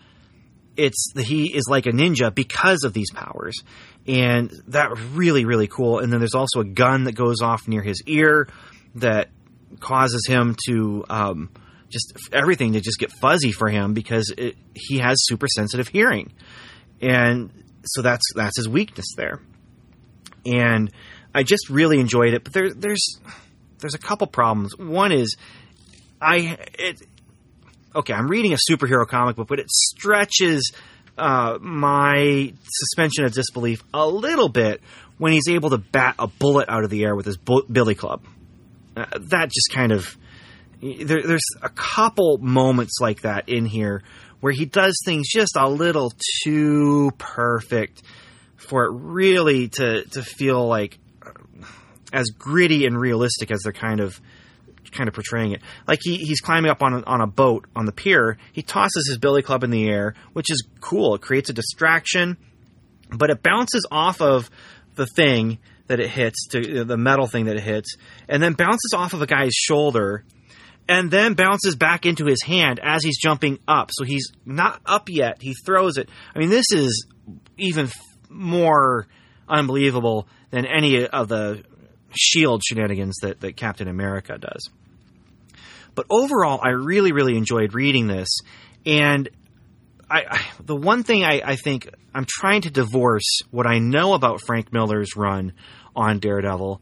[0.76, 3.62] it's he is like a ninja because of these powers.
[4.06, 5.98] And that really, really cool.
[5.98, 8.48] And then there's also a gun that goes off near his ear
[8.96, 9.30] that
[9.80, 11.50] causes him to um,
[11.88, 16.32] just everything to just get fuzzy for him because it, he has super sensitive hearing,
[17.00, 17.50] and
[17.84, 19.40] so that's that's his weakness there.
[20.44, 20.90] And
[21.34, 23.18] I just really enjoyed it, but there, there's
[23.78, 24.76] there's a couple problems.
[24.76, 25.36] One is
[26.20, 27.02] I it
[27.96, 30.72] okay, I'm reading a superhero comic book, but it stretches
[31.18, 34.80] uh, my suspension of disbelief a little bit
[35.18, 37.94] when he's able to bat a bullet out of the air with his bu- billy
[37.94, 38.22] club.
[38.96, 40.16] Uh, that just kind of
[40.80, 44.02] there, there's a couple moments like that in here
[44.40, 46.12] where he does things just a little
[46.44, 48.02] too perfect
[48.56, 50.98] for it really to to feel like
[52.12, 54.20] as gritty and realistic as they're kind of
[54.92, 55.62] kind of portraying it.
[55.86, 58.38] Like he, he's climbing up on a, on a boat on the pier.
[58.52, 61.14] He tosses his billy club in the air, which is cool.
[61.14, 62.36] It creates a distraction,
[63.10, 64.50] but it bounces off of
[64.94, 67.96] the thing that it hits to uh, the metal thing that it hits,
[68.28, 70.24] and then bounces off of a guy's shoulder
[70.88, 73.90] and then bounces back into his hand as he's jumping up.
[73.92, 75.38] So he's not up yet.
[75.40, 76.08] He throws it.
[76.34, 77.06] I mean, this is
[77.56, 77.90] even
[78.28, 79.06] more
[79.48, 81.64] unbelievable than any of the
[82.14, 84.70] shield shenanigans that, that Captain America does.
[85.94, 88.28] But overall, I really, really enjoyed reading this.
[88.84, 89.28] And
[90.08, 94.14] I, I the one thing I, I think I'm trying to divorce what I know
[94.14, 95.52] about Frank Miller's run
[95.94, 96.80] on Daredevil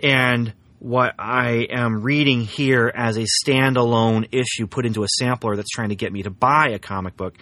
[0.00, 5.70] and what I am reading here as a standalone issue put into a sampler that's
[5.70, 7.34] trying to get me to buy a comic book.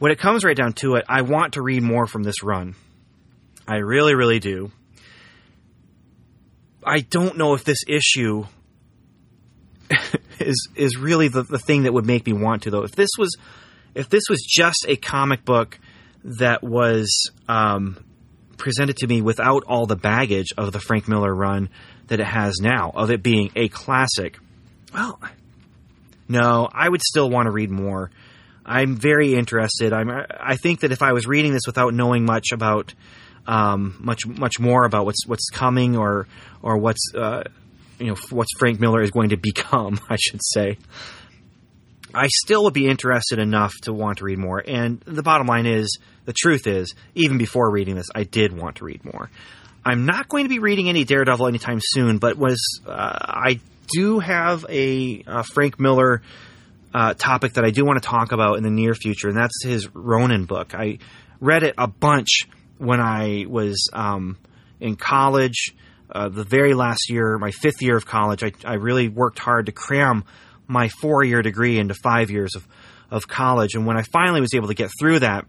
[0.00, 2.74] When it comes right down to it, I want to read more from this run.
[3.68, 4.72] I really, really do.
[6.84, 8.44] I don't know if this issue
[10.40, 12.82] is is really the, the thing that would make me want to though.
[12.82, 13.36] If this was
[13.94, 15.78] if this was just a comic book
[16.24, 18.04] that was um,
[18.56, 21.68] presented to me without all the baggage of the Frank Miller run
[22.08, 24.38] that it has now, of it being a classic,
[24.92, 25.20] well,
[26.28, 28.10] no, I would still want to read more.
[28.66, 29.92] I'm very interested.
[29.92, 30.08] I'm.
[30.10, 32.94] I think that if I was reading this without knowing much about,
[33.46, 36.26] um, much much more about what's what's coming or
[36.62, 37.44] or what's uh,
[37.98, 40.78] you know what's Frank Miller is going to become, I should say.
[42.14, 44.62] I still would be interested enough to want to read more.
[44.64, 48.76] And the bottom line is, the truth is, even before reading this, I did want
[48.76, 49.30] to read more.
[49.84, 53.60] I'm not going to be reading any Daredevil anytime soon, but was uh, I
[53.92, 56.22] do have a, Frank Miller
[56.94, 59.62] uh, topic that I do want to talk about in the near future, and that's
[59.64, 60.74] his Ronin book.
[60.74, 60.98] I
[61.40, 62.46] read it a bunch
[62.78, 64.38] when I was um,
[64.80, 65.74] in college.
[66.10, 69.66] Uh, the very last year, my fifth year of college, I, I really worked hard
[69.66, 70.24] to cram
[70.66, 72.66] my four year degree into five years of,
[73.10, 73.74] of college.
[73.74, 75.46] And when I finally was able to get through that,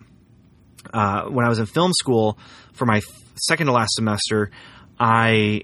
[0.93, 2.37] uh, when I was in film school
[2.73, 3.01] for my
[3.35, 4.51] second to last semester,
[4.99, 5.63] I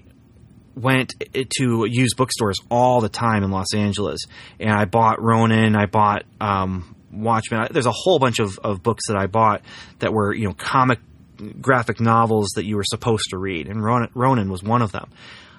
[0.74, 1.14] went
[1.58, 4.20] to used bookstores all the time in Los Angeles,
[4.58, 5.76] and I bought Ronin.
[5.76, 7.68] I bought um, Watchmen.
[7.70, 9.62] There's a whole bunch of, of books that I bought
[9.98, 10.98] that were you know comic
[11.60, 15.10] graphic novels that you were supposed to read, and Ronin, was one of them.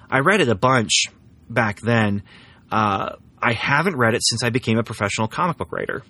[0.09, 1.05] I read it a bunch
[1.49, 2.23] back then.
[2.71, 6.03] Uh, I haven't read it since I became a professional comic book writer,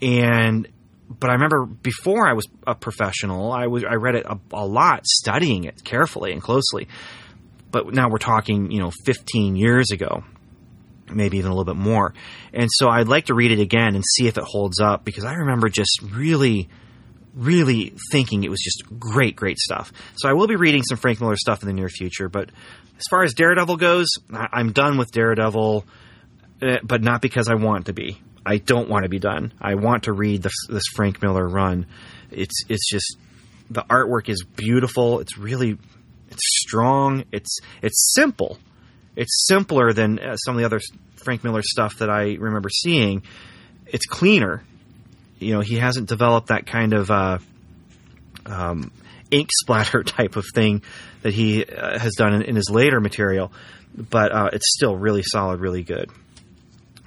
[0.00, 0.68] and
[1.08, 4.66] but I remember before I was a professional, I was I read it a, a
[4.66, 6.88] lot, studying it carefully and closely.
[7.70, 10.24] But now we're talking, you know, 15 years ago,
[11.12, 12.14] maybe even a little bit more.
[12.52, 15.24] And so I'd like to read it again and see if it holds up because
[15.24, 16.68] I remember just really
[17.36, 19.92] really thinking it was just great, great stuff.
[20.16, 22.28] So I will be reading some Frank Miller stuff in the near future.
[22.28, 22.50] But
[22.96, 25.84] as far as Daredevil goes, I'm done with Daredevil,
[26.62, 28.18] eh, but not because I want to be.
[28.44, 29.52] I don't want to be done.
[29.60, 31.86] I want to read this, this Frank Miller run.
[32.30, 33.18] It's it's just
[33.70, 35.20] the artwork is beautiful.
[35.20, 35.78] It's really
[36.30, 37.24] it's strong.
[37.32, 38.58] It's it's simple.
[39.16, 40.80] It's simpler than uh, some of the other
[41.16, 43.22] Frank Miller stuff that I remember seeing.
[43.86, 44.62] It's cleaner.
[45.38, 47.38] You know, he hasn't developed that kind of uh,
[48.46, 48.90] um,
[49.30, 50.82] ink splatter type of thing
[51.22, 53.52] that he uh, has done in, in, his later material,
[53.94, 56.10] but uh, it's still really solid, really good.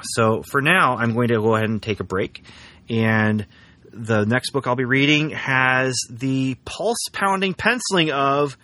[0.03, 2.43] So for now, I'm going to go ahead and take a break.
[2.89, 3.45] And
[3.91, 8.57] the next book I'll be reading has the pulse pounding penciling of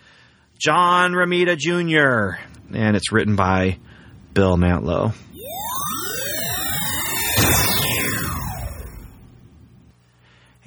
[0.58, 2.40] John Romita Jr.,
[2.74, 3.78] and it's written by
[4.32, 5.14] Bill Mantlo.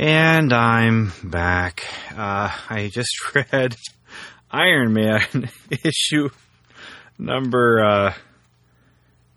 [0.01, 1.83] And I'm back.
[2.15, 3.75] Uh, I just read
[4.49, 5.49] Iron Man
[5.83, 6.29] issue
[7.17, 8.13] number uh,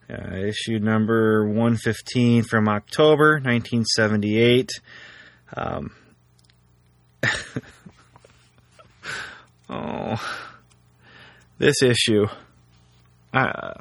[0.09, 4.71] uh, issue number 115 from October 1978.
[5.57, 5.91] Um,
[9.69, 10.47] oh,
[11.59, 12.29] this issue.
[13.35, 13.73] Uh,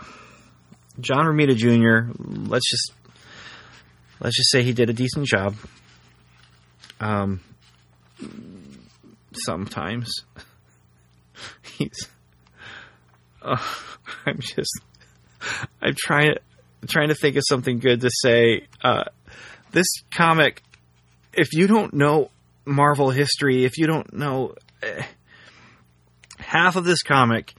[1.00, 2.12] John Romita Jr.
[2.17, 2.91] Let's just
[4.20, 5.56] let's just say he did a decent job.
[7.02, 7.42] Um,
[9.34, 10.14] sometimes
[11.64, 12.08] he's.
[13.42, 13.58] Uh,
[14.26, 14.80] I'm just
[15.82, 16.36] I'm trying
[16.88, 18.68] trying to think of something good to say.
[18.84, 19.06] Uh,
[19.72, 20.62] this comic,
[21.34, 22.30] if you don't know
[22.66, 25.04] Marvel history, if you don't know, eh,
[26.38, 27.54] half of this comic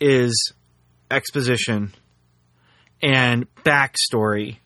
[0.00, 0.52] is
[1.10, 1.92] exposition
[3.02, 4.56] and backstory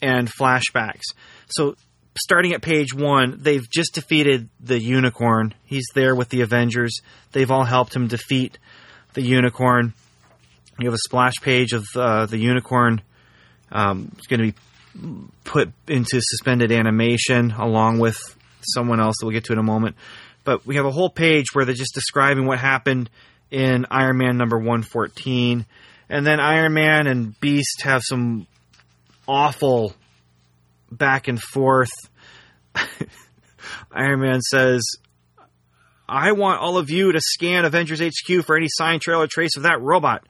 [0.00, 1.02] and flashbacks.
[1.48, 1.74] So
[2.22, 5.54] starting at page one, they've just defeated the unicorn.
[5.64, 7.00] He's there with the Avengers.
[7.32, 8.58] They've all helped him defeat
[9.14, 9.94] the unicorn.
[10.78, 13.02] You have a splash page of uh, the unicorn.
[13.70, 18.18] Um, it's going to be put into suspended animation along with
[18.62, 19.96] someone else that we'll get to in a moment.
[20.44, 23.10] But we have a whole page where they're just describing what happened
[23.50, 25.66] in Iron Man number 114.
[26.08, 28.46] And then Iron Man and Beast have some
[29.28, 29.94] awful
[30.90, 31.90] back and forth.
[33.92, 34.82] Iron Man says,
[36.08, 39.56] I want all of you to scan Avengers HQ for any sign, trail, or trace
[39.56, 40.26] of that robot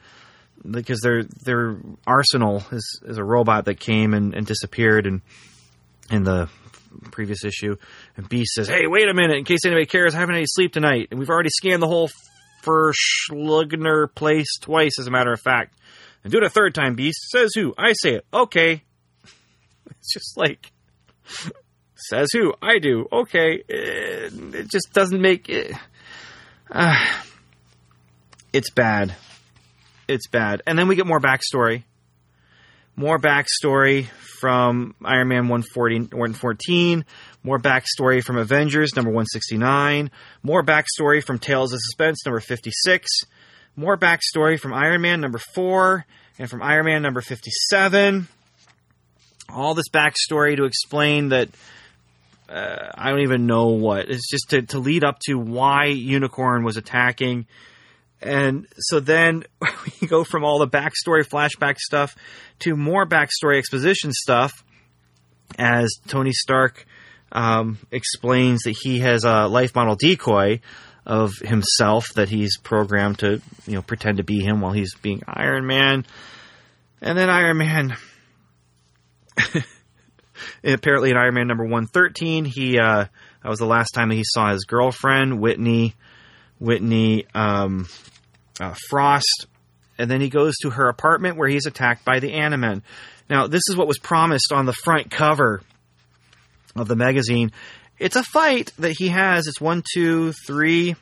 [0.68, 5.22] because their their arsenal is, is a robot that came and, and disappeared and
[6.10, 6.50] in the
[7.12, 7.76] previous issue
[8.16, 10.46] and Beast says, Hey, wait a minute, in case anybody cares, I haven't had any
[10.48, 11.08] sleep tonight.
[11.10, 12.10] And we've already scanned the whole
[12.62, 15.74] Verschlugner place twice, as a matter of fact.
[16.22, 17.30] And do it a third time, Beast.
[17.30, 17.74] Says who?
[17.78, 18.26] I say it.
[18.32, 18.82] Okay.
[19.98, 20.70] It's just like
[22.08, 22.54] says who?
[22.62, 23.06] I do.
[23.12, 23.62] Okay.
[23.68, 25.72] It, it just doesn't make it.
[26.70, 27.04] Uh,
[28.52, 29.14] it's bad
[30.10, 30.62] it's bad.
[30.66, 31.84] And then we get more backstory.
[32.96, 34.06] More backstory
[34.40, 37.04] from Iron Man 140, 114.
[37.42, 40.10] More backstory from Avengers, number 169.
[40.42, 43.08] More backstory from Tales of Suspense, number 56.
[43.76, 46.04] More backstory from Iron Man, number 4.
[46.38, 48.28] And from Iron Man, number 57.
[49.48, 51.48] All this backstory to explain that
[52.50, 54.10] uh, I don't even know what.
[54.10, 57.46] It's just to, to lead up to why Unicorn was attacking.
[58.20, 59.44] And so then
[60.00, 62.16] we go from all the backstory, flashback stuff
[62.60, 64.64] to more backstory exposition stuff
[65.58, 66.86] as Tony Stark
[67.32, 70.60] um, explains that he has a life model decoy
[71.06, 75.22] of himself that he's programmed to, you know, pretend to be him while he's being
[75.26, 76.04] Iron Man.
[77.00, 77.96] And then Iron Man
[80.64, 83.06] apparently in Iron Man number 113, he uh,
[83.42, 85.94] that was the last time that he saw his girlfriend, Whitney
[86.58, 87.88] Whitney um,
[88.60, 89.46] uh, Frost,
[89.98, 92.82] and then he goes to her apartment where he's attacked by the Animen.
[93.28, 95.62] Now, this is what was promised on the front cover
[96.76, 97.52] of the magazine.
[97.98, 99.46] It's a fight that he has.
[99.46, 100.96] It's one, two, three,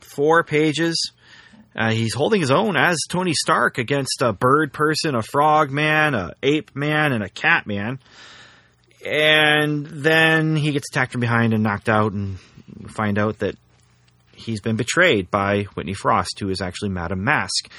[0.00, 1.12] four pages.
[1.78, 6.12] Uh, he's holding his own as Tony Stark against a bird person, a frog man,
[6.14, 8.00] a ape man, and a cat man.
[9.06, 12.38] And then he gets attacked from behind and knocked out, and
[12.88, 13.54] find out that
[14.34, 17.70] he's been betrayed by Whitney Frost, who is actually Madame Masque.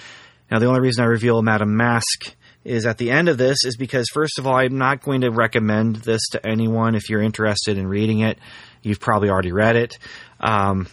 [0.49, 3.75] Now, the only reason I reveal Madame Masque is at the end of this is
[3.75, 7.77] because, first of all, I'm not going to recommend this to anyone if you're interested
[7.77, 8.39] in reading it.
[8.81, 9.97] You've probably already read it.
[10.39, 10.87] Um,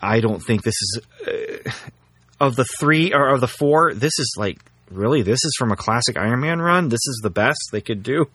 [0.00, 1.00] I don't think this is.
[1.26, 1.70] Uh,
[2.42, 4.58] of the three or of the four, this is like
[4.90, 6.88] really this is from a classic Iron Man run.
[6.88, 8.26] This is the best they could do.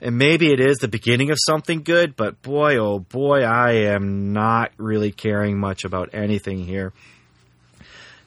[0.00, 4.32] And maybe it is the beginning of something good, but boy, oh boy, I am
[4.32, 6.92] not really caring much about anything here.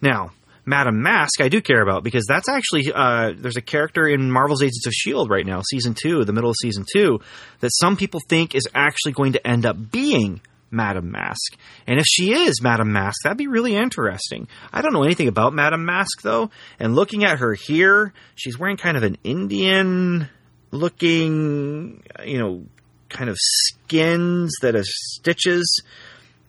[0.02, 0.32] Now,
[0.66, 4.64] Madame Masque, I do care about because that's actually uh, there's a character in Marvel's
[4.64, 7.20] Agents of Shield right now, season two, the middle of season two,
[7.60, 10.40] that some people think is actually going to end up being
[10.74, 11.56] Madame Masque.
[11.88, 14.48] And if she is Madame Masque, that'd be really interesting.
[14.72, 16.50] I don't know anything about Madame Masque, though.
[16.80, 20.30] And looking at her here, she's wearing kind of an Indian
[20.72, 22.66] looking, you know,
[23.10, 25.82] kind of skins that have stitches.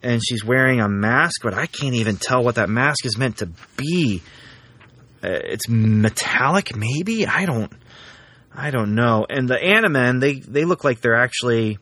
[0.03, 3.39] And she's wearing a mask, but I can't even tell what that mask is meant
[3.39, 4.23] to be.
[5.23, 7.27] Uh, it's metallic, maybe?
[7.27, 7.73] I don't.
[8.55, 9.27] I don't know.
[9.29, 11.79] And the Animen, they they look like they're actually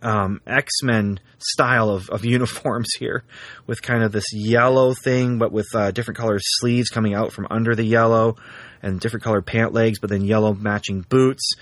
[0.00, 3.24] um, X Men style of, of uniforms here,
[3.66, 7.46] with kind of this yellow thing, but with uh, different colored sleeves coming out from
[7.50, 8.36] under the yellow,
[8.82, 11.52] and different colored pant legs, but then yellow matching boots.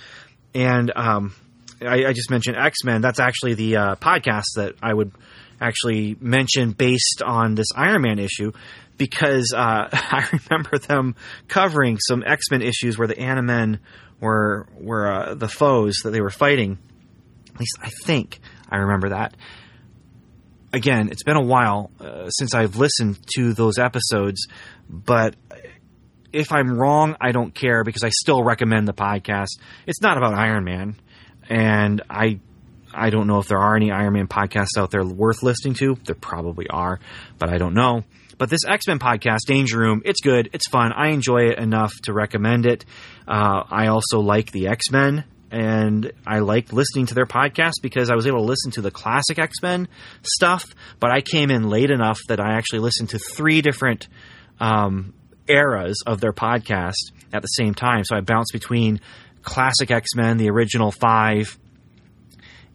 [0.54, 1.34] And um,
[1.80, 3.00] I, I, just mentioned X Men.
[3.00, 5.12] That's actually the uh, podcast that I would
[5.60, 8.52] actually mention based on this Iron Man issue
[8.96, 11.14] because uh, I remember them
[11.48, 13.78] covering some X Men issues where the Animen
[14.20, 16.78] were were uh, the foes that they were fighting
[17.54, 19.36] at least I think I remember that.
[20.72, 24.46] Again, it's been a while uh, since I've listened to those episodes,
[24.88, 25.34] but
[26.32, 29.58] if I'm wrong, I don't care because I still recommend the podcast.
[29.86, 30.96] It's not about Iron Man,
[31.48, 32.38] and I
[32.92, 35.96] I don't know if there are any Iron Man podcasts out there worth listening to.
[36.04, 37.00] There probably are,
[37.38, 38.04] but I don't know.
[38.38, 40.92] But this X Men podcast, Danger Room, it's good, it's fun.
[40.92, 42.84] I enjoy it enough to recommend it.
[43.28, 48.10] Uh, I also like the X Men and I liked listening to their podcast because
[48.10, 49.88] I was able to listen to the classic X Men
[50.22, 50.64] stuff,
[51.00, 54.08] but I came in late enough that I actually listened to three different
[54.60, 55.14] um,
[55.48, 58.04] eras of their podcast at the same time.
[58.04, 59.00] So I bounced between
[59.42, 61.58] classic X Men, the original five,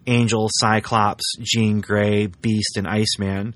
[0.08, 3.56] Angel, Cyclops, Jean Grey, Beast, and Iceman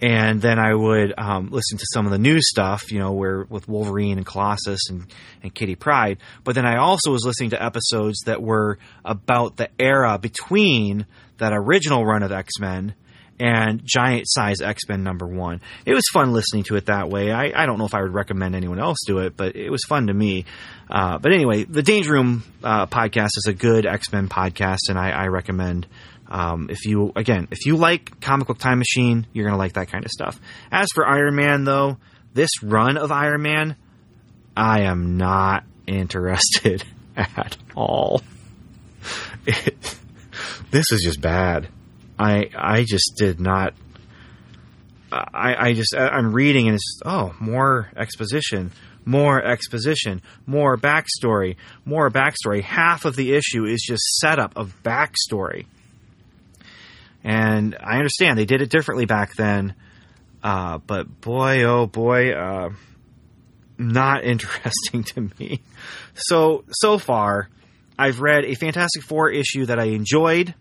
[0.00, 3.44] and then I would um, listen to some of the new stuff, you know, where
[3.48, 5.06] with Wolverine and Colossus and,
[5.42, 6.18] and Kitty Pryde.
[6.44, 11.06] But then I also was listening to episodes that were about the era between
[11.38, 12.94] that original run of X Men
[13.40, 15.60] and Giant Size X Men number one.
[15.84, 17.32] It was fun listening to it that way.
[17.32, 19.82] I, I, don't know if I would recommend anyone else do it, but it was
[19.88, 20.44] fun to me.
[20.90, 24.98] Uh, but anyway, the Danger Room uh, podcast is a good X Men podcast, and
[24.98, 25.86] I, I recommend
[26.28, 29.88] um, if you again, if you like comic book time machine, you're gonna like that
[29.88, 30.38] kind of stuff.
[30.70, 31.96] As for Iron Man, though,
[32.34, 33.76] this run of Iron Man,
[34.56, 36.84] I am not interested
[37.16, 38.22] at all.
[39.46, 39.96] It,
[40.70, 41.68] this is just bad.
[42.18, 43.74] I I just did not.
[45.10, 48.72] I I just I'm reading and it's oh more exposition,
[49.06, 52.62] more exposition, more backstory, more backstory.
[52.62, 55.64] Half of the issue is just setup of backstory
[57.24, 59.74] and I understand they did it differently back then,
[60.42, 62.70] uh, but boy, oh boy, uh,
[63.78, 65.62] not interesting to me.
[66.14, 67.48] So, so far,
[67.98, 70.54] I've read a Fantastic Four issue that I enjoyed.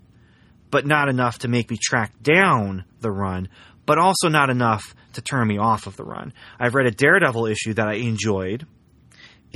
[0.69, 3.47] but not enough to make me track down the run,
[3.85, 6.33] but also not enough to turn me off of the run.
[6.59, 8.67] I've read a Daredevil issue that I enjoyed,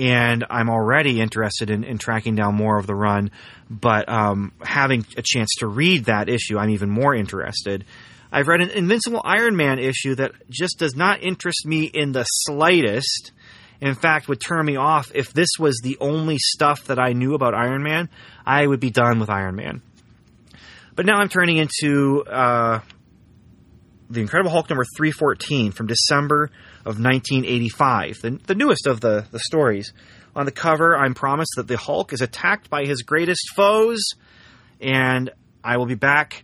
[0.02, 3.30] and I'm already interested in, in tracking down more of the run,
[3.70, 7.86] but um, having a chance to read that issue, I'm even more interested.
[8.32, 12.24] I've read an Invincible Iron Man issue that just does not interest me in the
[12.24, 13.32] slightest.
[13.80, 17.36] In fact, would turn me off if this was the only stuff that I knew
[17.36, 18.10] about Iron Man.
[18.44, 19.84] I would be done with Iron Man.
[20.96, 22.80] But now I'm turning into uh,
[24.10, 26.50] the Incredible Hulk number 314 from December
[26.82, 29.94] of 1985, the, the newest of the, the stories.
[30.36, 34.02] On the cover, I'm promised that the Hulk is attacked by his greatest foes,
[34.80, 35.30] and
[35.64, 36.44] I will be back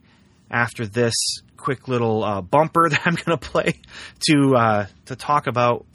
[0.51, 1.13] after this
[1.55, 3.81] quick little uh, bumper that I'm going to play
[4.29, 5.85] to uh, to talk about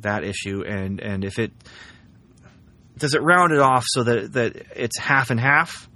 [0.00, 1.52] that issue and and if it
[2.98, 5.88] does it round it off so that that it's half and half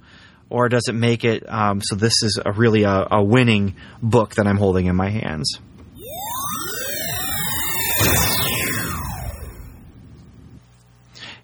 [0.49, 4.35] or does it make it um, so this is a really a, a winning book
[4.35, 5.59] that I'm holding in my hands.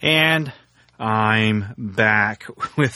[0.01, 0.51] And
[0.99, 2.45] I'm back
[2.77, 2.95] with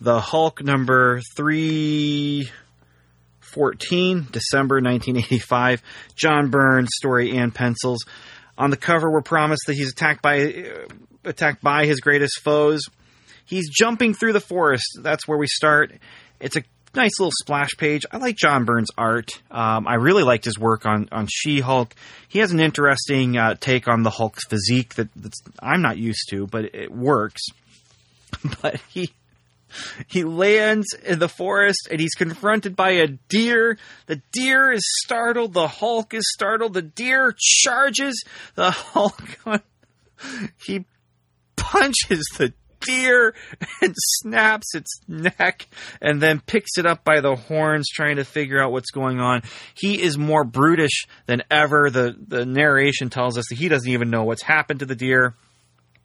[0.00, 5.82] the Hulk number 314, December 1985.
[6.16, 8.04] John Byrne story and pencils.
[8.58, 10.86] On the cover, we're promised that he's attacked by uh,
[11.24, 12.82] attacked by his greatest foes.
[13.44, 14.98] He's jumping through the forest.
[15.00, 15.92] That's where we start.
[16.40, 16.62] It's a
[16.94, 18.02] nice little splash page.
[18.10, 19.30] I like John Byrne's art.
[19.50, 21.94] Um, I really liked his work on on She Hulk.
[22.28, 25.08] He has an interesting uh, take on the Hulk's physique that
[25.60, 27.42] I'm not used to, but it works.
[28.62, 29.12] But he
[30.08, 33.78] he lands in the forest and he's confronted by a deer.
[34.06, 35.52] The deer is startled.
[35.52, 36.74] The Hulk is startled.
[36.74, 38.24] The deer charges
[38.54, 39.22] the Hulk.
[40.64, 40.84] He
[41.56, 42.52] punches the
[42.84, 43.34] deer
[43.80, 45.66] and snaps its neck
[46.00, 49.42] and then picks it up by the horns trying to figure out what's going on.
[49.74, 51.90] He is more brutish than ever.
[51.90, 55.34] The the narration tells us that he doesn't even know what's happened to the deer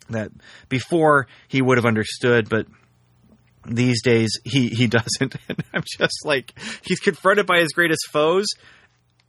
[0.09, 0.31] that
[0.69, 2.65] before he would have understood but
[3.65, 6.53] these days he he doesn't and I'm just like
[6.83, 8.45] he's confronted by his greatest foes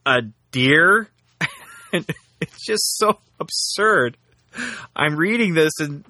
[0.06, 0.22] a
[0.52, 1.08] deer
[1.92, 2.06] and
[2.40, 4.16] it's just so absurd.
[4.94, 6.04] I'm reading this and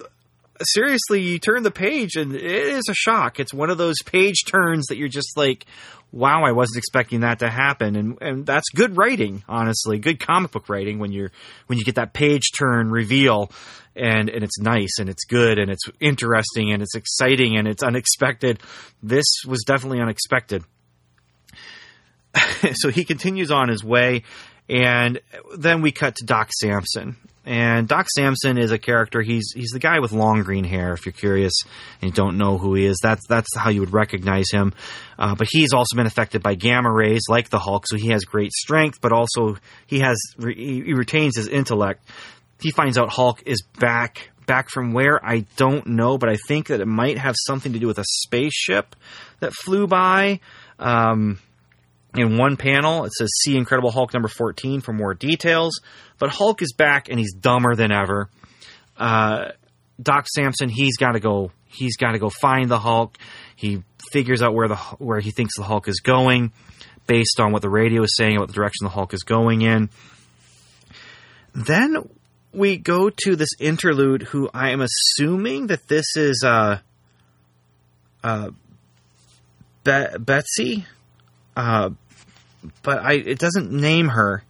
[0.63, 3.41] seriously, you turn the page and it is a shock.
[3.41, 5.67] It's one of those page turns that you're just like,
[6.13, 7.97] wow, I wasn't expecting that to happen.
[7.97, 11.31] And and that's good writing, honestly, good comic book writing when you're
[11.67, 13.51] when you get that page turn reveal
[13.95, 17.83] and and it's nice and it's good and it's interesting and it's exciting and it's
[17.83, 18.61] unexpected.
[19.03, 20.65] This was definitely unexpected.
[22.75, 24.23] so he continues on his way
[24.69, 25.21] and
[25.57, 27.17] then we cut to Doc Samson
[27.49, 29.23] and Doc Samson is a character.
[29.23, 30.93] He's he's the guy with long green hair.
[30.93, 31.55] If you're curious
[32.03, 34.75] and you don't know who he is, that's that's how you would recognize him.
[35.19, 37.87] Uh, but he's also been affected by gamma rays, like the Hulk.
[37.87, 39.57] So he has great strength, but also
[39.87, 42.07] he has he retains his intellect.
[42.61, 46.67] He finds out Hulk is back back from where I don't know, but I think
[46.67, 48.95] that it might have something to do with a spaceship
[49.41, 50.41] that flew by.
[50.79, 51.39] Um,
[52.19, 55.81] in one panel, it says see Incredible Hulk number 14 for more details.
[56.19, 58.29] But Hulk is back and he's dumber than ever.
[58.97, 59.53] Uh,
[60.01, 61.51] Doc Samson, he's got to go.
[61.67, 63.17] He's got to go find the Hulk.
[63.57, 66.53] He figures out where the where he thinks the Hulk is going,
[67.07, 69.91] based on what the radio is saying about the direction the Hulk is going in.
[71.55, 72.09] Then
[72.53, 74.23] we go to this interlude.
[74.23, 76.79] Who I am assuming that this is uh,
[78.23, 78.51] uh,
[79.85, 80.87] Be- Betsy
[81.57, 81.91] uh,
[82.83, 84.43] but I it doesn't name her,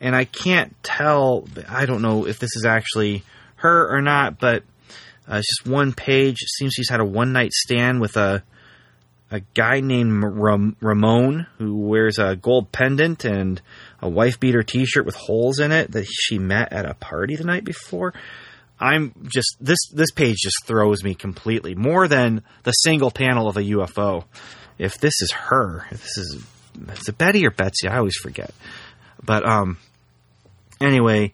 [0.00, 1.48] and I can't tell.
[1.68, 3.22] I don't know if this is actually
[3.56, 4.62] her or not, but
[5.28, 6.42] uh, it's just one page.
[6.42, 8.42] It seems she's had a one night stand with a
[9.30, 13.60] a guy named Ram- Ramon who wears a gold pendant and
[14.00, 17.44] a wife beater T-shirt with holes in it that she met at a party the
[17.44, 18.14] night before.
[18.78, 23.56] I'm just this this page just throws me completely more than the single panel of
[23.56, 24.24] a UFO
[24.78, 26.44] if this is her, if this is
[26.92, 27.88] is it Betty or Betsy?
[27.88, 28.52] I always forget.
[29.22, 29.78] But um,
[30.80, 31.32] anyway,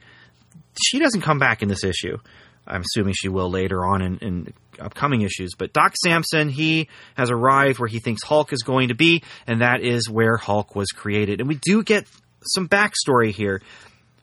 [0.80, 2.18] she doesn't come back in this issue.
[2.66, 5.54] I'm assuming she will later on in, in upcoming issues.
[5.56, 9.60] But Doc Samson, he has arrived where he thinks Hulk is going to be, and
[9.60, 11.40] that is where Hulk was created.
[11.40, 12.06] And we do get
[12.44, 13.62] some backstory here.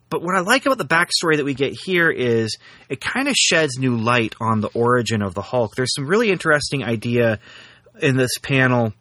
[0.09, 2.57] But what I like about the backstory that we get here is
[2.87, 5.75] it kind of sheds new light on the origin of the Hulk.
[5.75, 7.39] There's some really interesting idea
[8.01, 8.93] in this panel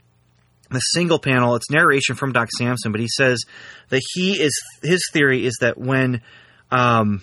[0.70, 3.44] the single panel, it's narration from Doc Samson, but he says
[3.88, 4.52] that he is
[4.82, 6.20] his theory is that when
[6.70, 7.22] um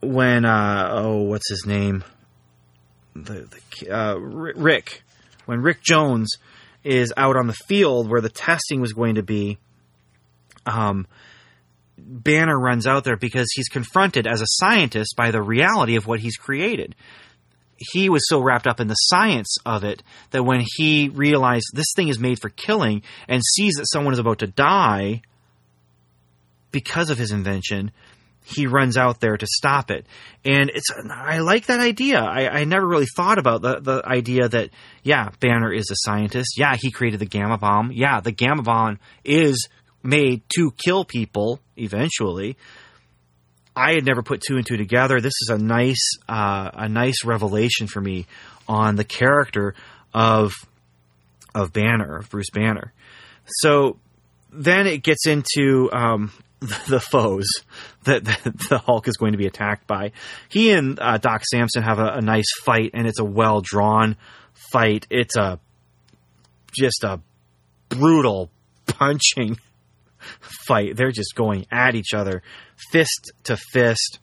[0.00, 2.04] when uh oh what's his name
[3.14, 3.48] the,
[3.80, 5.02] the uh, Rick
[5.46, 6.30] when Rick Jones
[6.84, 9.58] is out on the field where the testing was going to be.
[10.66, 11.06] Um,
[11.98, 16.20] Banner runs out there because he's confronted as a scientist by the reality of what
[16.20, 16.94] he's created.
[17.78, 21.92] He was so wrapped up in the science of it that when he realized this
[21.94, 25.22] thing is made for killing and sees that someone is about to die
[26.70, 27.90] because of his invention,
[28.44, 30.06] he runs out there to stop it.
[30.44, 32.20] And it's I like that idea.
[32.20, 34.70] I, I never really thought about the, the idea that
[35.02, 36.54] yeah, Banner is a scientist.
[36.56, 37.90] Yeah, he created the gamma bomb.
[37.92, 39.68] Yeah, the gamma bomb is
[40.02, 42.56] made to kill people eventually.
[43.76, 45.20] I had never put two and two together.
[45.20, 48.26] This is a nice uh, a nice revelation for me
[48.66, 49.74] on the character
[50.14, 50.52] of
[51.54, 52.92] of Banner, of Bruce Banner.
[53.46, 53.98] So
[54.50, 56.32] then it gets into um,
[56.88, 57.46] the foes
[58.04, 60.12] that, the Hulk is going to be attacked by.
[60.48, 64.16] He and uh, Doc Samson have a, a nice fight, and it's a well drawn
[64.72, 65.06] fight.
[65.10, 65.60] It's a
[66.78, 67.20] just a
[67.88, 68.50] brutal
[68.86, 69.58] punching
[70.66, 70.96] fight.
[70.96, 72.42] They're just going at each other,
[72.90, 74.18] fist to fist.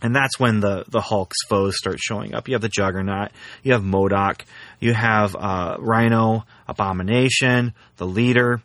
[0.00, 2.48] And that's when the, the Hulk's foes start showing up.
[2.48, 3.30] You have the Juggernaut,
[3.62, 4.42] you have MODOK,
[4.80, 8.62] you have uh, Rhino, Abomination, the leader,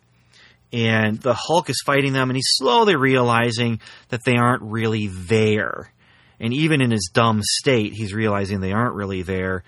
[0.72, 5.92] and the Hulk is fighting them, and he's slowly realizing that they aren't really there.
[6.40, 9.64] And even in his dumb state, he's realizing they aren't really there.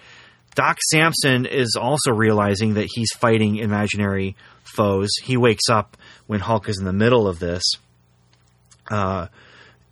[0.54, 5.10] Doc Samson is also realizing that he's fighting imaginary foes.
[5.22, 7.62] He wakes up when Hulk is in the middle of this.
[8.90, 9.28] Uh,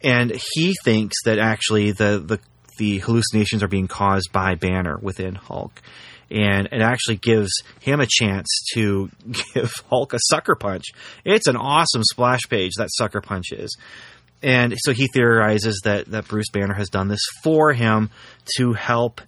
[0.03, 2.39] and he thinks that actually the, the
[2.77, 5.83] the hallucinations are being caused by Banner within Hulk
[6.31, 9.11] and it actually gives him a chance to
[9.55, 10.85] give Hulk a sucker punch.
[11.25, 13.77] It's an awesome splash page that sucker punch is.
[14.43, 18.11] And so he theorizes that, that Bruce Banner has done this for him
[18.57, 19.21] to help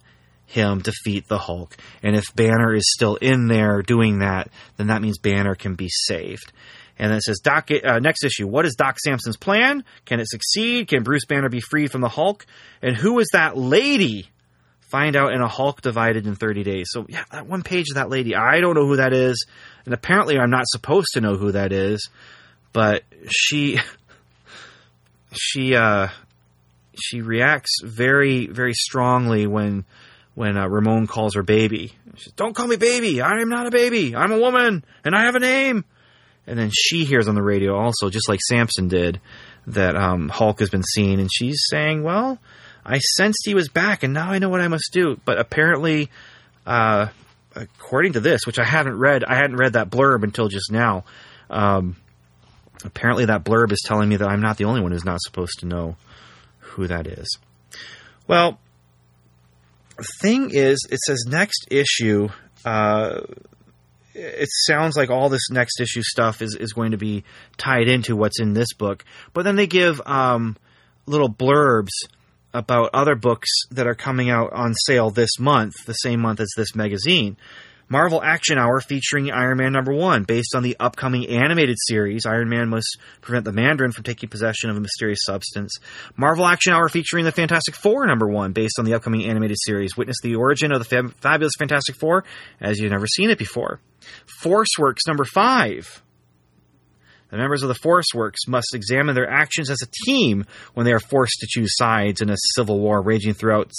[0.45, 1.75] him defeat the Hulk.
[2.01, 5.89] And if Banner is still in there doing that, then that means Banner can be
[5.89, 6.53] saved.
[6.99, 9.83] And then it says, Doc, uh, next issue, what is Doc Samson's plan?
[10.05, 10.87] Can it succeed?
[10.87, 12.45] Can Bruce Banner be freed from the Hulk?
[12.81, 14.29] And who is that lady
[14.91, 16.87] Find out in a Hulk divided in 30 days.
[16.89, 19.45] So, yeah, that one page of that lady, I don't know who that is.
[19.85, 22.09] And apparently, I'm not supposed to know who that is.
[22.73, 23.79] But she,
[25.33, 26.09] she, uh,
[27.01, 29.85] she reacts very, very strongly when,
[30.35, 31.93] when uh, Ramon calls her baby.
[32.17, 33.21] She says, Don't call me baby.
[33.21, 34.13] I am not a baby.
[34.13, 35.85] I'm a woman, and I have a name.
[36.51, 39.21] And then she hears on the radio also, just like Samson did,
[39.67, 42.39] that um, Hulk has been seen, and she's saying, "Well,
[42.85, 45.17] I sensed he was back, and now I know what I must do.
[45.23, 46.09] But apparently,
[46.65, 47.07] uh,
[47.55, 51.05] according to this, which I haven't read, I hadn't read that blurb until just now.
[51.49, 51.95] Um,
[52.83, 55.59] apparently, that blurb is telling me that I'm not the only one who's not supposed
[55.59, 55.95] to know
[56.59, 57.37] who that is.
[58.27, 58.59] Well,
[59.95, 62.27] the thing is, it says next issue.
[62.65, 63.21] Uh,
[64.13, 67.23] it sounds like all this next issue stuff is, is going to be
[67.57, 70.57] tied into what's in this book, but then they give um,
[71.05, 71.89] little blurbs
[72.53, 76.51] about other books that are coming out on sale this month, the same month as
[76.57, 77.37] this magazine.
[77.91, 82.25] Marvel Action Hour featuring Iron Man number one, based on the upcoming animated series.
[82.25, 85.77] Iron Man must prevent the Mandarin from taking possession of a mysterious substance.
[86.15, 89.97] Marvel Action Hour featuring the Fantastic Four number one, based on the upcoming animated series.
[89.97, 92.23] Witness the origin of the fab- fabulous Fantastic Four
[92.61, 93.81] as you've never seen it before.
[94.39, 96.01] Force Works number five,
[97.29, 100.93] the members of the Force Works must examine their actions as a team when they
[100.93, 103.69] are forced to choose sides in a civil war raging throughout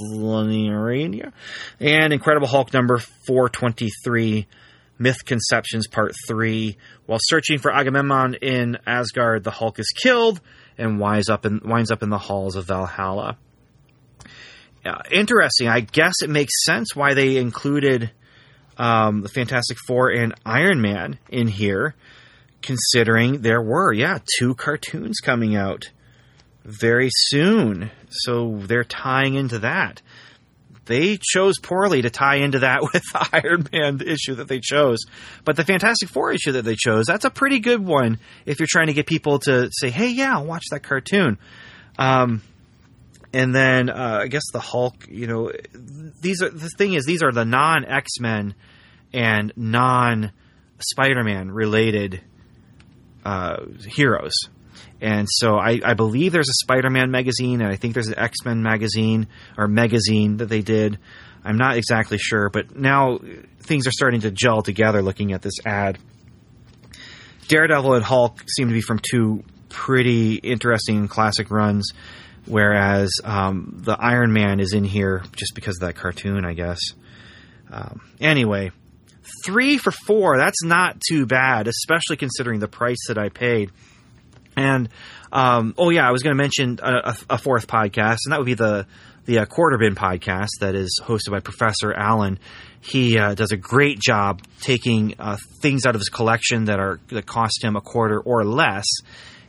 [0.00, 1.32] Slorenia.
[1.80, 4.46] And Incredible Hulk number 423,
[4.98, 6.76] Myth Conceptions Part 3.
[7.06, 10.40] While searching for Agamemnon in Asgard, the Hulk is killed
[10.78, 13.36] and winds up in, winds up in the halls of Valhalla.
[15.10, 15.68] Interesting.
[15.68, 18.10] I guess it makes sense why they included
[18.76, 21.94] um, the Fantastic Four and Iron Man in here
[22.62, 25.90] considering there were, yeah, two cartoons coming out
[26.64, 27.90] very soon.
[28.08, 30.02] So they're tying into that.
[30.84, 34.98] They chose poorly to tie into that with the Iron Man issue that they chose.
[35.44, 38.68] But the Fantastic Four issue that they chose, that's a pretty good one if you're
[38.68, 41.38] trying to get people to say, hey, yeah, I'll watch that cartoon.
[41.98, 42.42] Um,
[43.32, 45.52] and then uh, I guess the Hulk, you know,
[46.20, 48.54] these are the thing is these are the non X Men
[49.12, 50.32] and non
[50.78, 52.20] Spider Man related
[53.24, 54.34] uh, heroes.
[55.02, 58.62] And so I, I, believe there's a Spider-Man magazine, and I think there's an X-Men
[58.62, 59.26] magazine
[59.58, 60.96] or magazine that they did.
[61.44, 63.18] I'm not exactly sure, but now
[63.62, 65.02] things are starting to gel together.
[65.02, 65.98] Looking at this ad,
[67.48, 71.90] Daredevil and Hulk seem to be from two pretty interesting classic runs,
[72.46, 76.78] whereas um, the Iron Man is in here just because of that cartoon, I guess.
[77.72, 78.70] Um, anyway,
[79.44, 80.38] three for four.
[80.38, 83.72] That's not too bad, especially considering the price that I paid.
[84.56, 84.88] And
[85.32, 88.46] um, oh yeah, I was going to mention a, a, fourth podcast, and that would
[88.46, 88.86] be the
[89.24, 92.38] the uh, Quarter Bin podcast that is hosted by Professor Allen.
[92.80, 97.00] He uh, does a great job taking uh, things out of his collection that are
[97.08, 98.84] that cost him a quarter or less,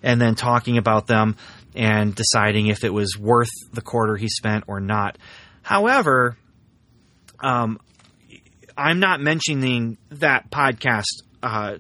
[0.02, 1.36] and then talking about them
[1.76, 5.18] and deciding if it was worth the quarter he spent or not.
[5.64, 6.38] However,
[7.40, 7.80] um,
[8.78, 11.78] I'm not mentioning that podcast uh,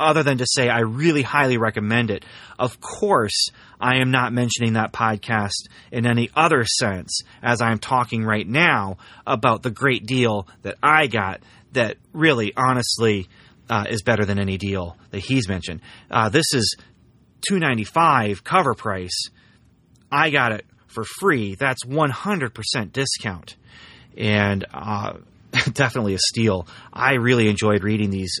[0.00, 2.24] other than to say I really highly recommend it.
[2.58, 3.48] Of course,
[3.80, 8.98] I am not mentioning that podcast in any other sense as I'm talking right now
[9.26, 11.40] about the great deal that I got
[11.72, 13.28] that really, honestly,
[13.68, 15.80] uh, is better than any deal that he's mentioned.
[16.10, 16.76] Uh, this is
[17.48, 19.28] 295 cover price.
[20.10, 21.54] I got it for free.
[21.54, 23.56] That's 100% discount.
[24.16, 25.14] And uh,
[25.72, 26.66] definitely a steal.
[26.92, 28.40] I really enjoyed reading these.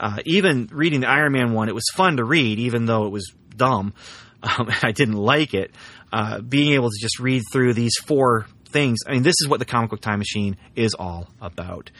[0.00, 3.10] Uh, even reading the Iron Man one, it was fun to read, even though it
[3.10, 3.94] was dumb.
[4.42, 5.70] Um, I didn't like it.
[6.10, 9.58] Uh, being able to just read through these four things, I mean, this is what
[9.58, 11.90] the comic book time machine is all about.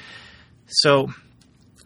[0.67, 1.13] So,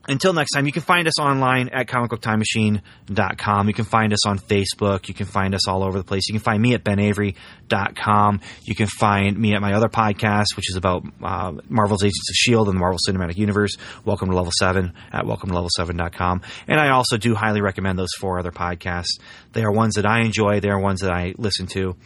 [0.09, 3.69] until next time, you can find us online at comicbooktimemachine.com.
[3.69, 5.09] You can find us on Facebook.
[5.09, 6.29] You can find us all over the place.
[6.29, 8.41] You can find me at benavery.com.
[8.65, 12.35] You can find me at my other podcast, which is about uh, Marvel's Agents of
[12.35, 12.71] S.H.I.E.L.D.
[12.71, 13.77] and the Marvel Cinematic Universe.
[14.05, 16.43] Welcome to Level 7 at welcome to level7.com.
[16.69, 19.19] And I also do highly recommend those four other podcasts.
[19.53, 20.61] They are ones that I enjoy.
[20.61, 21.97] They are ones that I listen to.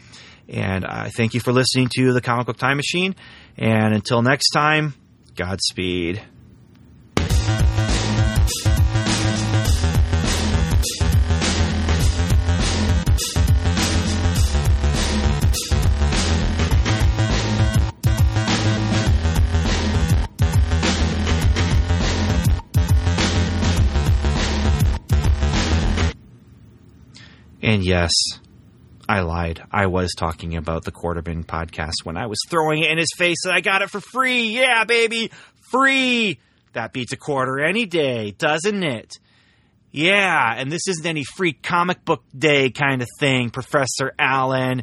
[0.49, 3.15] And I thank you for listening to the Comic Book Time Machine.
[3.57, 4.95] And until next time,
[5.35, 6.23] Godspeed.
[27.69, 28.13] And yes,
[29.07, 29.63] I lied.
[29.71, 33.37] I was talking about the Quarterbin podcast when I was throwing it in his face
[33.45, 34.59] that I got it for free.
[34.59, 35.31] Yeah, baby,
[35.71, 36.41] free.
[36.73, 39.13] That beats a quarter any day, doesn't it?
[39.91, 44.83] Yeah, and this isn't any free comic book day kind of thing, Professor Allen.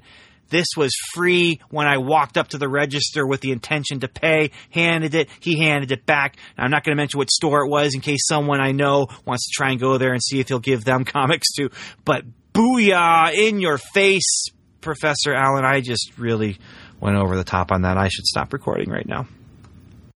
[0.50, 4.52] This was free when I walked up to the register with the intention to pay,
[4.70, 6.38] handed it, he handed it back.
[6.56, 9.08] Now, I'm not going to mention what store it was in case someone I know
[9.26, 11.72] wants to try and go there and see if he'll give them comics too.
[12.04, 12.26] But
[12.56, 14.48] booyah in your face,
[14.82, 15.66] Professor Allen.
[15.66, 16.58] I just really
[17.00, 17.98] went over the top on that.
[17.98, 19.28] I should stop recording right now.